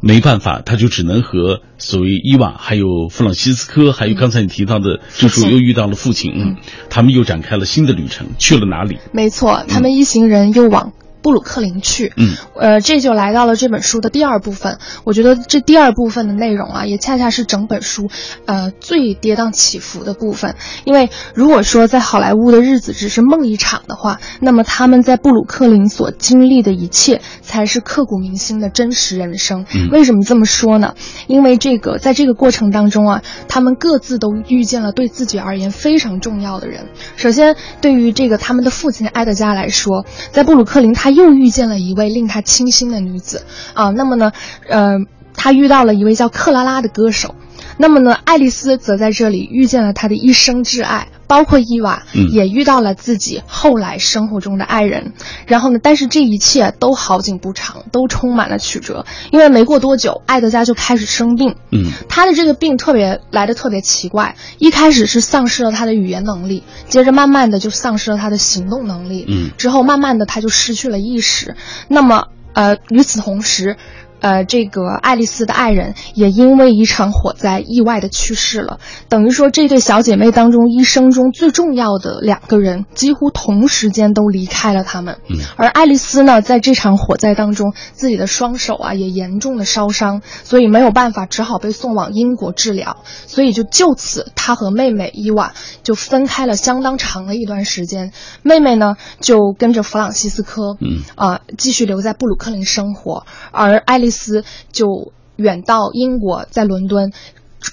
[0.00, 6.56] 没办法，他就只能和所谓伊娃，还有弗朗西斯科，还有刚才你提到的，这时候又遇到了父亲，嗯，
[6.90, 8.98] 他们又展开了新的旅程，去了哪里？
[9.12, 10.92] 没错，他们一行人又往。
[11.24, 14.78] 布鲁克林去，嗯，呃，这就来到了这本书的第二部分。
[15.04, 18.10] 我觉得这第二部分的内容啊，也恰恰是整本书，
[18.44, 20.54] 呃，最跌宕起伏的部分。
[20.84, 29.64] 因为如果说在好莱坞的日子只是梦一场的话，那么他们在布鲁克林所经历的一切，才是刻骨铭心的真实人生。
[29.90, 30.94] 为什么这么说呢？
[31.26, 36.88] 因为这个在这个过程当中啊，他们各自都遇见了对自己而言非常重要的人。
[37.16, 41.13] 首先，对于这个他们的父亲埃德加来说，在布鲁克林他。
[41.14, 43.44] 又遇见了一位令他倾心的女子。
[43.72, 44.32] 啊，那么呢，
[44.68, 44.98] 呃，
[45.34, 47.34] 他遇到了一位叫克拉拉的歌手，
[47.76, 51.08] 那么呢，爱丽丝则在这里遇见了她的一生挚爱。
[51.26, 55.14] 包括伊娃，也遇到了自己后来生活中的爱人，
[55.46, 59.06] 然后呢，但是这一切都好景不长，都充满了曲折。
[59.32, 61.56] 因为没过多久，艾德加就开始生病。
[61.72, 69.24] 嗯，他的这个病特别来的特别奇怪，一开始是丧失了他的语言能力，接着慢慢的就丧失了他的行动能力。
[69.26, 71.56] 嗯，之后慢慢的他就失去了意识。
[71.88, 73.78] 那么，呃，与此同时。
[74.24, 78.78] 呃，这个爱丽丝的爱人也因为一场火灾意外的去世了，
[79.10, 85.18] 等于说这对小姐妹当中一生中最重要的两个人几乎同时间都离开了他们。
[85.28, 93.04] 嗯，而爱丽丝呢，在这场火灾当中，自己的双手啊也严重的烧伤，所以没有办法，只好被送往英国治疗。
[93.26, 98.10] 所以就就此，她和妹妹伊娃就分开了相当长的一段时间。
[98.42, 104.13] 妹妹呢，就跟着弗朗西斯科，嗯啊，继续留在布鲁克林生活，而爱丽。
[104.14, 107.12] 斯就远到英国，在伦敦，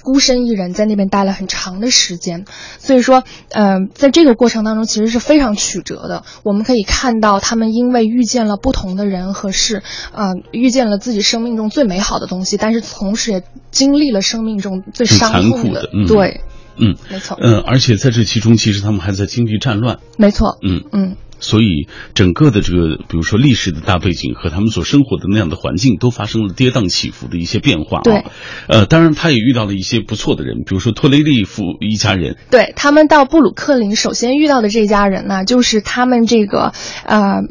[0.02, 2.44] 孤身一人在那边待了很长的时间。
[2.78, 6.24] 所以说，嗯，在这个过程当中，其实是非常曲折的。
[6.42, 16.40] 我们可以看到，他们因为遇见了不同的人和事，嗯，遇见了自己生命中最美好的东西，但是同时也经历了生命中最伤痛的，对，
[16.76, 20.84] 嗯，没错，嗯，而且在这其中，其实他们还在经历战乱，没错，嗯。
[20.92, 21.16] 嗯。
[21.42, 28.00] 所以整个的这个，比如说历史的大背景和他们所生活的那样的环境，都发生了跌宕起伏的一些变化。
[28.00, 28.24] 对，
[28.68, 32.38] 呃，当然他也遇到了一些不错的人，比如说托雷利夫一家人。
[32.50, 36.72] 对他们到布鲁克林，首先遇到的这家人呢，就是他们这个
[37.04, 37.42] 呃。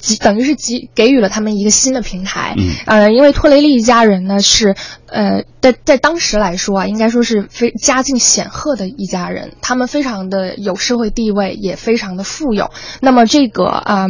[0.00, 4.74] 给等于是给给予了他们一个新的平台，嗯，呃，因为托雷利一家人呢是，
[5.06, 12.70] 呃，在在当时来说啊，应该说是非家境显赫的一家人，他们非常的有社会地位，也非常的富有。
[13.00, 14.06] 那么这个啊，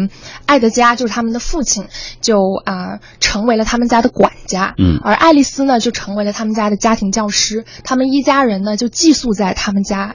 [0.47, 1.87] 艾德加就是他们的父亲，
[2.21, 10.15] 就啊成为了他们家的管家，嗯，而爱丽丝呢就成为了他们家的家庭教师，他们一家人呢就寄宿在他们家。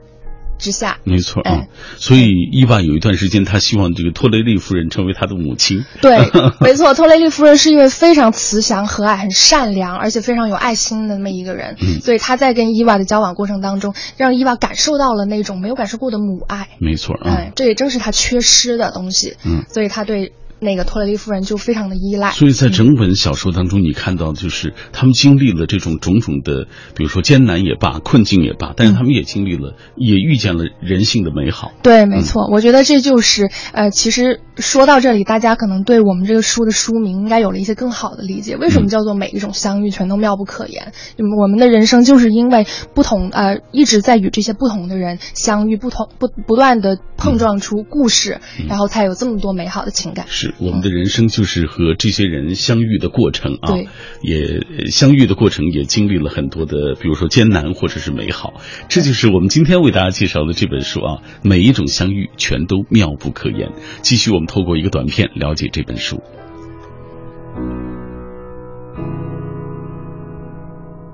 [0.57, 1.63] 之下，没错啊，
[1.97, 5.83] 所以伊娃有一段时间，他希望这个托雷利夫人成为他的母亲。
[6.01, 6.17] 对，
[6.61, 11.75] 没错，托雷利夫人是一位非常慈祥、和蔼、很善良，而且非常有爱心的那么一个人。
[11.81, 16.69] 嗯，所以他在跟伊娃的交往过程当中，让伊娃感受到了那种没有感受过的母爱。
[16.79, 19.35] 没错啊，哎，这也正是他缺失的东西。
[19.45, 20.33] 嗯，所以他对。
[20.65, 31.71] 那个托雷利夫人就非常的依赖，所以在整本小说当中，你看到就是他们经历了这种种种的，比如说艰难也罢，困境也罢，但是他们也经历了，也遇见了人性的美好。
[31.83, 38.57] 对，没错，我觉得这就是呃，其实说到这里，大家可能对我们这个书的书名应该有了一些更好的理解。
[38.57, 40.91] 为什么叫做每一种相遇全都妙不可言？
[41.39, 50.25] 我们的人生就是因为不同呃，一直在与这些不同的人相遇，不同不不断的碰撞出故事，然后才有这么多美好的情感。
[50.27, 53.73] 是我们的人生就是和这些人相遇的过程啊，
[54.21, 58.53] 也相遇的过程也经历了很多的，比如说艰难或者是美好，
[58.87, 63.73] 这就是我们今天为大家介绍的这本书啊，每一种相遇全都妙不可言。
[64.01, 66.21] 继续，我们透过一个短片了解这本书。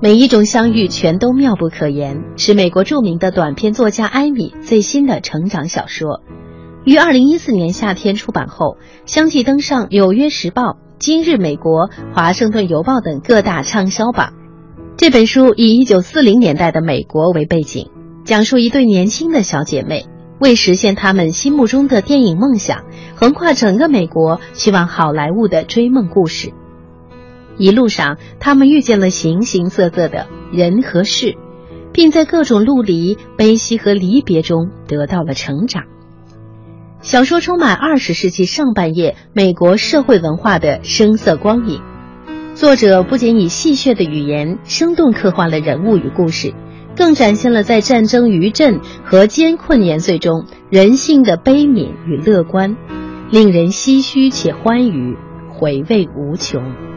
[0.04, 6.22] 每一种相遇全都妙不可言，是美国著名的短篇作家艾米最新的成长小说。
[6.84, 10.64] 于二零一四年夏天出版后，相继登上《纽约时报》
[10.98, 14.34] 《今日美国》《华盛顿邮报》等各大畅销榜。
[14.98, 17.92] 这本书以一九四零年代的美国为背景，
[18.26, 20.08] 讲述一对年轻的小姐妹
[20.40, 22.84] 为实现她们心目中的电影梦想，
[23.16, 26.52] 横跨整个美国去往好莱坞的追梦故事。
[27.58, 31.36] 一路上，他们遇见了形形色色的人和事，
[31.94, 35.84] 并在各种陆离、悲喜和离别中得到了成长。
[37.02, 41.82] 小说充满二十世纪上半叶美国社会文化的声色光影，
[42.54, 46.54] 作者不仅以戏谑的语言生动刻画了人物与故事，
[46.96, 52.78] 更展现了在战争余震和艰困年岁中人性的悲悯与乐观，
[53.32, 55.18] 令人唏嘘且欢愉，
[55.50, 56.91] 回味无穷。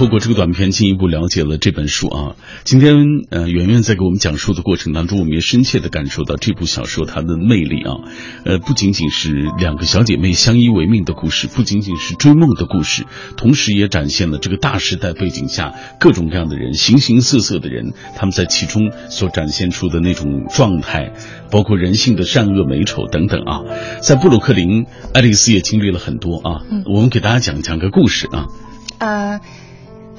[0.00, 2.34] 透过这个短片进一步了解了这本书啊。
[2.64, 7.96] 今天呃，圆圆在给我们讲述的过程当中，我们也深切的感受到这部小说它的魅力啊。
[8.46, 13.04] 呃，不仅仅是两个小姐妹相依为命的故事，不仅仅是追梦的故事，
[13.36, 21.12] 同时也展现了这个大时代背景下各种各样的人、形形色色的人，他们在其中所展现出的那种状态，
[21.50, 23.64] 包括人性的善恶美丑等等啊。
[24.00, 26.64] 在布鲁克林，爱丽丝也经历了很多啊。
[26.86, 28.46] 我们给大家讲讲个故事啊。
[28.96, 29.40] 呃。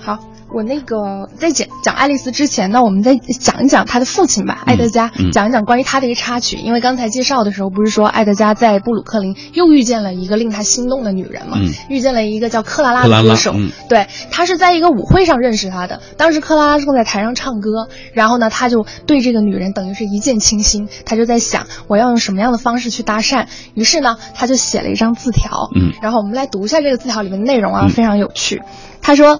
[0.02, 0.20] 好。
[0.54, 6.58] 我那个在讲讲爱丽丝之前呢，我们再讲一讲她的父亲吧，爱德加，讲一讲关于他的一个插曲。
[6.58, 11.58] 因为刚才介绍的时候不是说爱德加在布鲁克林又遇见了一个令他心动的女人嘛？
[11.88, 13.56] 遇见了一个叫克拉拉的歌手。
[13.88, 23.45] 对他是在一个舞会上认识她的，当时克拉拉正在台上唱歌，然后呢，他就对这个女人等于是一见倾心，他就在想我要用什么样的方式去搭讪。
[23.74, 25.70] 于是呢，他就写了一张字条。
[25.74, 28.62] 嗯，然后我们来读一下这个字条里面的内容啊，非常有趣。
[29.02, 29.39] 他说。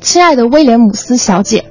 [0.00, 1.66] 亲爱的威廉姆斯小姐，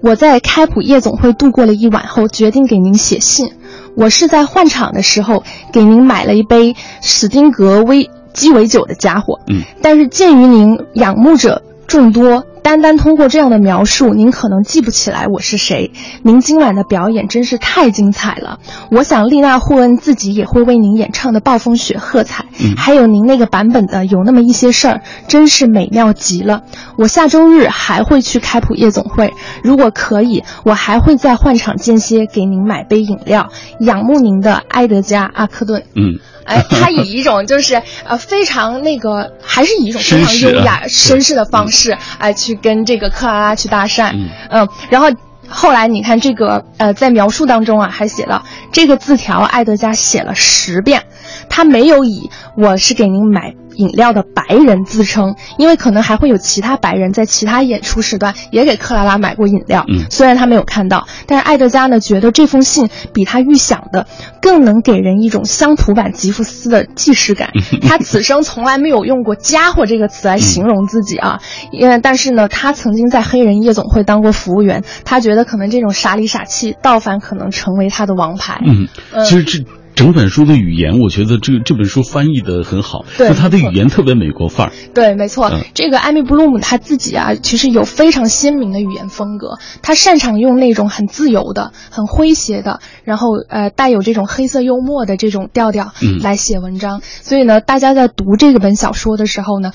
[0.00, 3.52] 我在开普夜总会度过了一晚后，决定给您写信。
[3.96, 9.40] 我是在换场的时候给您买了一杯史丁格威鸡尾酒的家伙。
[9.48, 12.44] 嗯，但是鉴于您仰慕者众多。
[12.62, 15.92] 单单通过这样的描述，您可能记不起来我是谁。
[16.22, 18.60] 您今晚的表演真是太精彩了，
[18.90, 22.46] 我想丽娜·霍恩自己也会为您演唱的《暴风雪》喝彩。
[22.76, 26.62] 还有您那个版本的有那么一些事儿，真是美妙极了。
[26.96, 29.34] 我下周日还会去开普夜总会，
[29.64, 33.48] 如果可以，我还会在换场间歇给您买杯饮料。
[33.80, 35.82] 仰慕您的埃德加·阿克顿。
[35.96, 36.20] 嗯。
[36.44, 44.12] 哎，他以一种就是呃非常那个，还是以一种非常优雅、绅士的方式，哎，去跟这个克拉拉去搭讪。
[44.50, 45.08] 嗯，然后
[45.48, 51.02] 后来你看这个呃，在描述当中啊，还写了这个字条，艾德加写了十遍，
[51.48, 59.84] 他没有以我是给您买饮料的白人自称，因为可能还会有其他白人在其他演出时段也给克拉拉买过饮料。
[59.88, 64.06] 嗯，虽然他没有看到，但是艾德加呢觉得这封信比他预想的
[64.40, 67.50] 更能给人一种乡土版吉福斯的既视感。
[67.86, 71.40] 他此生从来没有用过“家伙”这个词来形容自己啊，
[71.72, 78.60] 因为但是呢，他曾经在黑人夜总会当过服务员，他觉得可能这种傻里傻气，倒反可能成为他的王牌。
[78.64, 78.88] 嗯，
[79.24, 79.64] 其实这。
[79.94, 84.72] 整本书的语言，我觉得这这本书翻译的很好，对，他的语言特别美国范儿。
[84.94, 97.00] 对，没错，这个艾米布鲁姆他自己啊，其实有非常鲜明的语言风格，他擅长用那种很自由的、很诙谐的，然后呃带有这种黑色幽默的这种调调来写文章。
[97.02, 99.72] 所以呢，大家在读这个本小说的时候呢，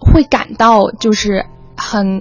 [0.00, 1.46] 会感到就是
[1.76, 2.20] 很。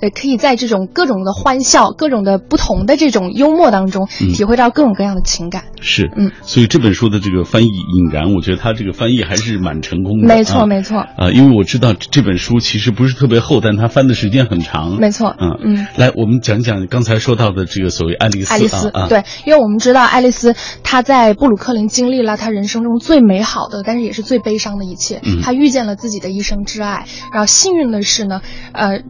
[0.00, 5.64] 呃，可以在这种各种的欢笑、各种的不同的这种幽默当中，体会到各种各样的情感。
[5.80, 10.28] 是，嗯，所以这本书的这个翻译引燃，我觉得他这个翻译还是蛮成功的。
[10.28, 10.98] 没错，没错。
[10.98, 14.98] 啊，因为我知道这本书其实不是特别厚，但它翻的时间很长。
[14.98, 15.86] 没错，嗯嗯。
[15.96, 18.54] 来，我们讲讲刚才说到的这个所谓爱丽丝。
[18.54, 25.20] 爱丽丝，对，因为我们知道爱丽丝她在布鲁克林经历了她人生中最美好的，但是也是最悲伤的一切。
[25.24, 25.40] 嗯。
[25.42, 28.42] 她遇见了自己的一生挚爱，然后幸运的是呢，
[28.72, 29.02] 呃。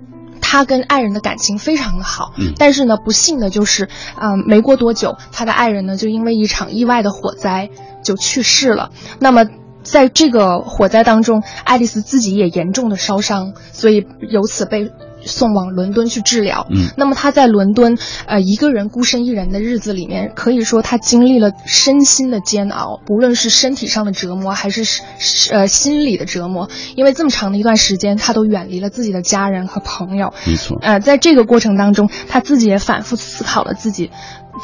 [0.51, 7.69] 他跟爱人的感情非常的好，但是呢，不幸的就是，嗯，没过多久，他的爱人呢就因为一场意外的火灾
[8.03, 8.91] 就去世了。
[9.19, 9.45] 那么，
[9.83, 14.91] 在这个火灾当中，爱丽丝自己也严重的烧伤，所以由此被。
[15.25, 16.67] 送往伦敦去治疗。
[16.71, 26.69] 嗯，那么他在伦敦，呃，一个人孤身一人的日子里面，可以说他经历了身心的煎熬，不论是身体上的折磨，还是是呃心理的折磨。
[26.97, 30.33] 因为这么长的一段时间，他都远离了自己的家人和朋友。
[30.47, 30.79] 没错。
[30.81, 34.11] 呃，在这个过程当中，他自己也反复思考了自己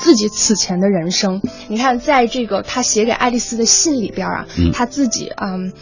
[0.01, 1.43] 自己此前的人生。
[1.69, 5.73] 你看，在这个他写给爱丽丝的信里边啊，他自己嗯。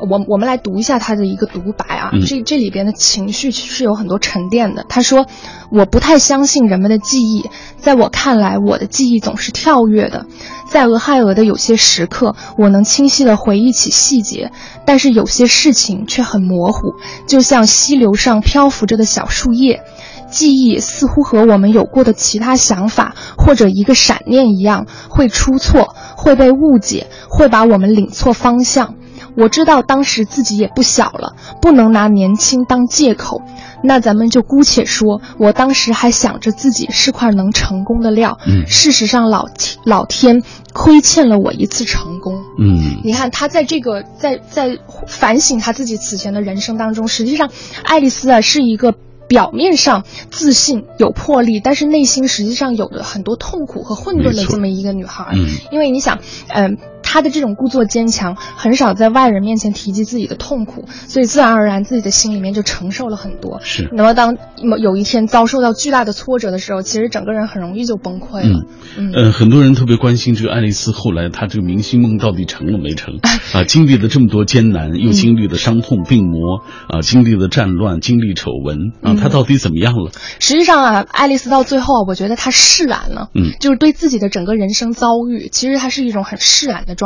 [0.00, 4.84] 我我们来读一下他的一个独白啊，这这里边的情绪是有很多沉淀的。
[4.88, 5.26] 他说
[5.72, 10.26] ：“我不太相信人们的记忆，在我看来，我的记忆总是跳跃的。
[10.68, 14.50] 在俄亥俄的有些时刻，我能清晰地回忆起细节，
[14.84, 16.94] 但是有些事情却很模糊，
[17.26, 19.82] 就像溪流上漂浮着的小树叶。
[20.28, 28.96] 记忆似乎和我们有过的其他想法或者一个闪念一样，会出错，会被误解，会把我们领错方向。”
[29.36, 33.42] 我知道当时自己也不小了，不能拿年轻当借口。
[33.82, 38.38] 那咱们就姑且说，我当时还想着自己是块能成功的料。
[38.46, 42.42] 嗯，事实上，老天老天亏欠了我一次成功。
[42.58, 47.50] 嗯，你看他在这个在在反省他自己此前的人生当中，实际上，
[47.84, 48.94] 爱丽丝啊是一个
[49.28, 55.26] 表面上自信有魄力，但是内心实际上有着很多痛苦和混沌的这么一个女孩。
[55.34, 56.18] 嗯，因为你想，
[56.48, 56.78] 嗯。
[57.08, 63.60] 他的这种故作坚强，很少在外人面前提及自己的痛苦，所以自然而然自己的心里面就承受了很多。
[63.62, 63.88] 是。
[63.92, 64.36] 那么当
[64.82, 68.66] 有一天遭受到巨大的挫折的时候，其实整个人很容易就崩溃了。
[68.98, 69.32] 嗯嗯。
[69.32, 73.14] 很多人特别关心这个爱丽丝后来她这个明星梦到底成了没成
[73.54, 73.62] 啊？
[73.64, 80.10] 经历了这么多艰难，又经历了伤痛病魔啊，经历了战乱，经历丑闻啊，她到底怎么样了？
[80.40, 83.28] 实际上啊，爱丽丝到最后，我觉得她释然了。
[83.32, 83.52] 嗯。
[83.60, 86.96] 就是对自己的整个人生遭遇，其实她是一种很释然的。
[86.96, 87.05] 状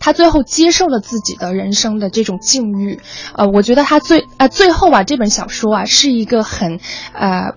[0.00, 3.00] 他最后接受了自己的人生的这种境遇，
[3.34, 6.80] 呃，我觉得他最呃最后吧，这本小说啊是一个很
[7.12, 7.52] 呃，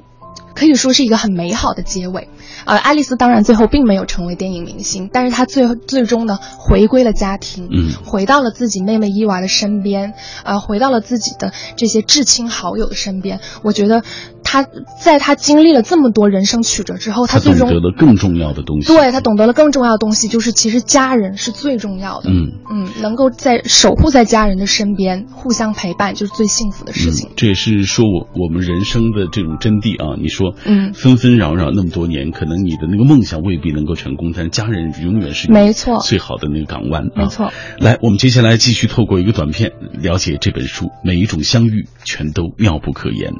[0.56, 2.30] 可以说是一个很美好的结尾。
[2.66, 13.40] 呃，爱丽丝当然最后并没有成为电影明星，但是她最最终呢回归了家庭，嗯，回到了自己妹妹伊娃的身边，呃，回到了自己的这些至亲好友的身边。
[13.64, 14.04] 我觉得
[14.44, 14.68] 她
[15.02, 18.88] 在她经历了这么多人生曲折之后，她最终懂得了更重要的东西。
[18.88, 22.30] 对她懂得了更重要的东西，就是其实家人是最重要的。
[22.30, 27.32] 嗯嗯，能够在守护在家人的身边，互相陪伴，就是最幸福的事情。
[27.36, 30.18] 这也是说我我们人生的这种真谛啊！
[30.22, 32.60] 你说，嗯，纷纷扰扰那么多年，可能。
[32.60, 37.06] 你的那个梦想未必能够成功，但家人永远是没错最好的那个港湾。
[37.16, 40.90] 没错，来，我们接下来继续透过一个短片了解这本书。
[41.06, 43.32] 每一种相遇，全都妙不可言。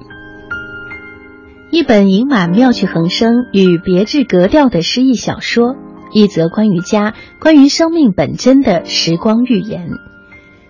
[1.70, 5.76] 一本盈满妙趣横生与别致格调的诗意小说，
[6.14, 9.90] 一则关于家、关于生命本真的时光寓言。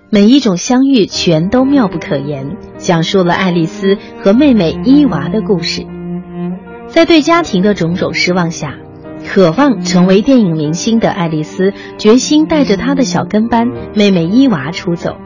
[0.09, 5.85] 每一种相遇，全都妙不可言，讲述了爱丽丝和妹妹伊娃的故事。
[6.89, 8.75] 在对家庭的种种失望下，
[9.27, 15.17] 渴望成为电影明星的爱丽丝决心带着她的小跟班妹妹伊娃出走，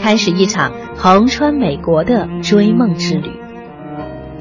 [0.00, 3.30] 开始一场横穿美国的追梦之旅。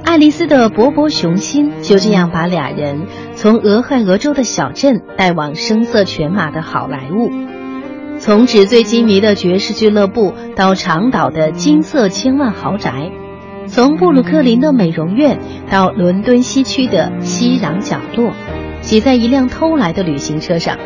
[0.04, 7.30] 爱丽丝的勃勃雄心就这样把俩人从俄亥俄州的小镇带往声色犬马的好莱坞。
[8.18, 13.12] 从纸醉金迷的爵士俱乐部到长岛的金色千万豪宅，
[13.70, 15.40] 从布鲁克林的美容院
[15.70, 18.34] 到伦敦西区的熙攘角落，
[18.82, 20.78] 挤在一辆偷来的旅行车上，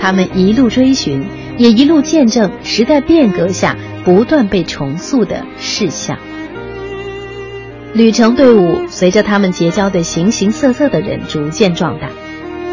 [0.00, 1.22] 他们一路追寻，
[1.58, 6.18] 也一路见证时代变革下不断被重塑的事项。
[7.92, 12.08] 旅程队伍随着他们结交的形形色色的人逐渐壮大，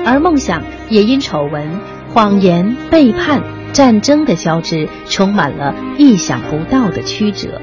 [0.05, 1.80] 而梦想也因丑闻、
[2.13, 3.41] 谎言、背叛、
[3.74, 7.59] 战争的交织，充满了意想不到的曲折。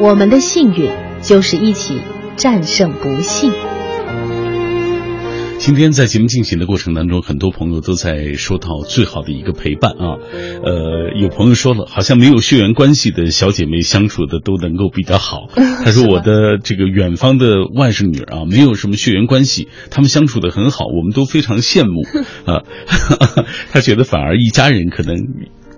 [0.00, 0.90] 我们的幸运
[1.22, 2.00] 就是一起
[2.36, 3.52] 战胜不幸。
[5.58, 10.18] 今天在节目进行的过程当中，很多朋友都在说到最好的一个陪伴啊。
[10.62, 15.48] 呃，有朋友说了，好像没有血缘关系的小姐妹相处的都能够比较好。
[15.54, 22.02] 他说我的这个远方的外甥女啊，没有什么血缘关系，他们相处的很好，我们都非常羡慕
[22.44, 22.64] 啊。
[23.72, 25.16] 他觉得反而一家人可能。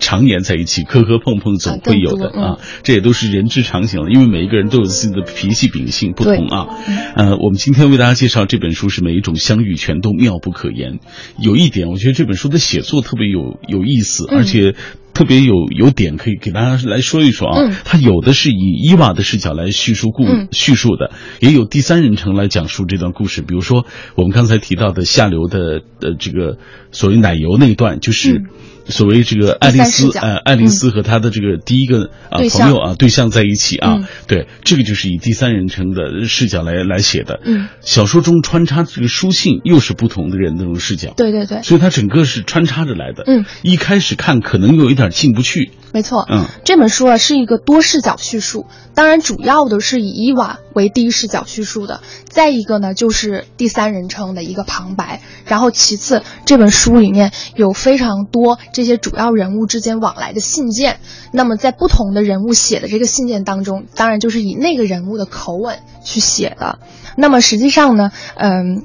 [0.06, 4.08] 常年在一起磕磕碰碰总会有的啊，这也都是人之常情了。
[4.08, 6.68] 因为每一个人都有自己的脾气秉性不同啊。
[7.16, 11.00] 呃，我们今天为大家介绍这本书是每一种相遇全都妙不可言。
[11.40, 14.76] 有一点，我觉得这本书的写作特别有有意思，而且
[15.12, 17.72] 特别有有点可以给大家来说一说啊。
[17.84, 23.42] 它有的是以伊娃的视角来叙述故叙述的，也有第三人称来讲述这段故事。
[23.42, 23.84] 比如说
[24.14, 26.58] 我们刚才提到的下流的呃这个
[26.92, 28.44] 所谓奶油那一段，就是。
[28.88, 37.40] 所谓这个爱丽丝，呃，爱丽丝和她的这个第一个啊朋友啊对象在一起啊，对，这个就是以第三人称的视角来来写的。
[37.44, 41.12] 嗯，小说中穿插这个书信，又是不同的人那种视角。
[41.16, 43.24] 对对对，所以它整个是穿插着来的。
[43.26, 45.72] 嗯，一开始看可能有一点进不去。
[45.92, 61.00] 没错，嗯，这本书啊是一个多视角叙述，当然主要的是以伊娃为第一视角叙述的，再一个呢就是第三人称的一个旁白，然后其次这本书里面有非常多这些主要人物之间往来的信件，
[61.32, 66.78] 那么在不同的人物写的这个信件当中，当然就是以那个人物的口吻去写的，
[67.16, 68.84] 那么实际上呢，嗯。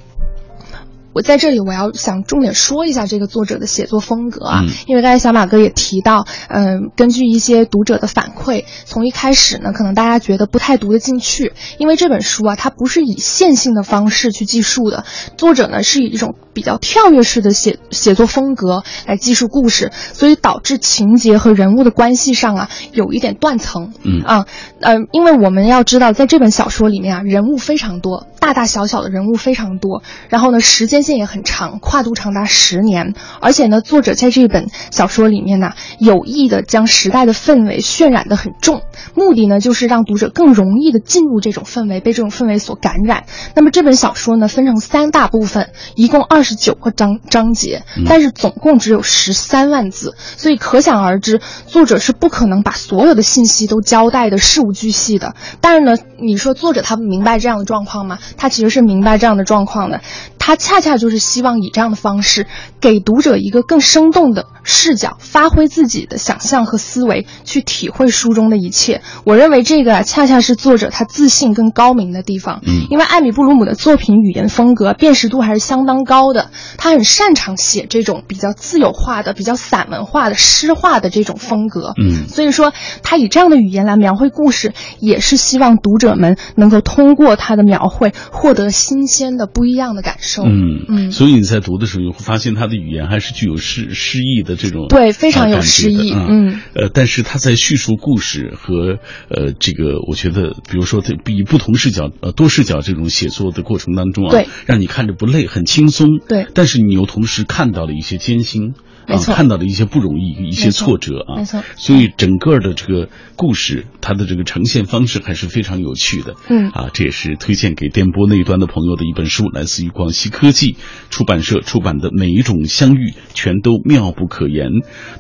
[1.14, 15.04] 我在这里，我要想重点说一下这个作者的写作风格啊，因为刚才小马哥也提到，嗯，根据一些读者的反馈，从一开始呢，可能大家觉得不太读得进去，因为这本书啊，它不是以线性的方式去记述的，
[15.36, 24.46] 作者呢是以一种比较跳跃式的写写作风格来记述故事，所以导致情节和人物的关系上啊有一点断层，嗯啊，
[24.80, 31.01] 呃，因为我们要知道，在这本小说里面啊，人物非常多，大大小小的人物非常多，然后呢，时间。
[31.04, 38.84] 线也很长，跨度长达十年，而且呢，作者在这本小说里面呢，有意的将时代的氛围渲染的很重，
[39.16, 43.24] 目的呢，就是让读者更容易的进入这种氛围，被这种氛围所感染。
[43.56, 55.34] 那么这本小说呢，分成三大部分，一共二十九个章章节，但是总共只有十三万字，所以可想而知，作者是不可能把所有的信息都交代的事无巨细的。
[55.62, 58.20] 但是呢，你说作者他明白这样的状况吗？
[58.38, 60.02] 他其实是明白这样的状况的，
[60.38, 60.91] 他恰恰。
[60.92, 62.48] 恰就是希望以这样的方式，
[62.80, 69.02] 给读者一个更生动的视角，发挥自己的想象和思维，去体会书中的一切。
[69.24, 72.62] 我认为这个啊，恰恰是作者他自信跟高明的地方。
[72.66, 81.94] 嗯，因为艾米布鲁姆的作品语言风格辨识度还是相当高的，他很擅长写这种比较自由化的、比较散文化的诗化的这种风格。
[81.98, 90.44] 嗯，所以说他以这样的语言来描绘故事，也是希望读者们能够通过他的描绘，获得新鲜的、不一样的感受。
[90.44, 90.81] 嗯。
[90.88, 96.12] 嗯，所以你在读的时候，你会发现他的语言还是具有诗诗意的这种对，非常有诗意。
[96.14, 106.20] 嗯，呃，但是他在叙述故事和呃这个，我觉得，比如说，以不同视角呃多视角这种写作的过程当中啊，对，让你看着不累，很轻松。
[106.28, 108.74] 对，但是你又同时看到了一些艰辛。
[109.12, 111.64] 没错，看到了一些不容易，一些挫折啊，没错。
[111.76, 116.36] 所以整个的这个故事，它的这个呈现方式还是非常有趣的。
[116.50, 120.78] 嗯，啊，这也是推荐给电波那一端的朋友的一本书，来自于广西科技
[121.10, 124.68] 出版社出版的《每一种相遇全都妙不可言》。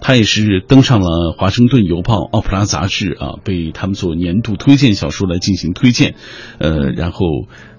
[0.01, 6.15] 它也是登上了《华盛顿邮报》《奥普拉》杂志啊，被他们做年度推荐小说来进行推荐。
[6.59, 7.25] 呃，然后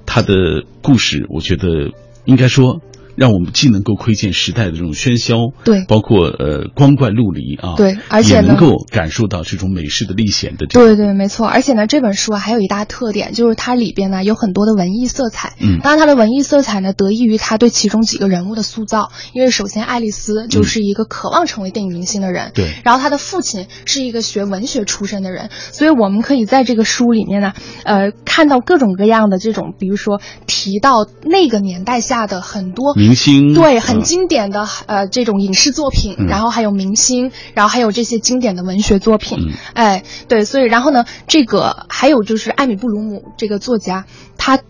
[0.07, 1.91] 它的故事，我觉得
[2.25, 2.81] 应该说。
[3.15, 10.83] 让我们既能够窥见时代的这种喧嚣，对，包括呃光怪陆离啊，对，而且能够感受到这种美式的历险的这种。
[10.83, 11.47] 对对，没错。
[11.47, 15.55] 而且呢，这本书啊还有一大特点，就是它里边呢有很多的文艺色彩。
[15.61, 22.73] 嗯，当然它的文艺色彩呢得益于他对其中几个人物的塑造，因为首先爱丽丝就是一个渴望成为电影明星的人，对。
[22.85, 27.53] 然后她的父亲是一个学文学出身的人，所以我们可以在这个书里面呢，
[27.85, 32.95] 呃，看到各种各样的这种，比如说提到那个年代下的很多。
[33.03, 44.07] 明星，对，很经典的呃这种影视作品，然后还有明星，然后还有这些经典的文学作品，哎，对，所以然后呢，这个还有就是艾米布鲁姆这个作家，
[44.39, 44.61] 他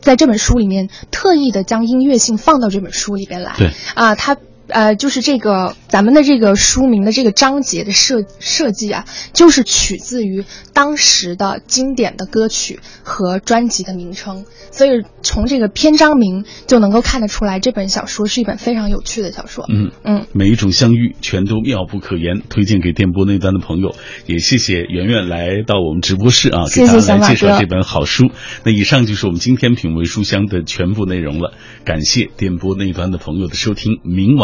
[0.00, 4.36] 在这本书里面特意的将音乐性放到这本书里边来，对，啊，他。
[4.68, 14.90] 呃，就是这个咱们的这个书名的这个章节的设设计啊，就是取自于当时的经典的歌曲和专辑的名称，所以
[15.22, 19.66] 从这个篇章名就能够看得出来，这本小说是一本非常有趣的小说。
[19.68, 23.94] 嗯嗯，每一种相遇全都妙不可言，推荐给电波那端的朋友，
[24.26, 28.30] 也谢谢圆圆来到我们直播室啊，给大家来介绍这本好书。
[28.64, 31.52] 那以上就是我们今天品味书香的全部内容了，
[31.84, 34.36] 感谢电波那端的朋友的收听，明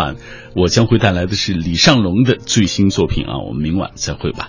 [0.54, 4.48] 我将会带来的是李尚龙的最新作品啊，我们明晚再会吧。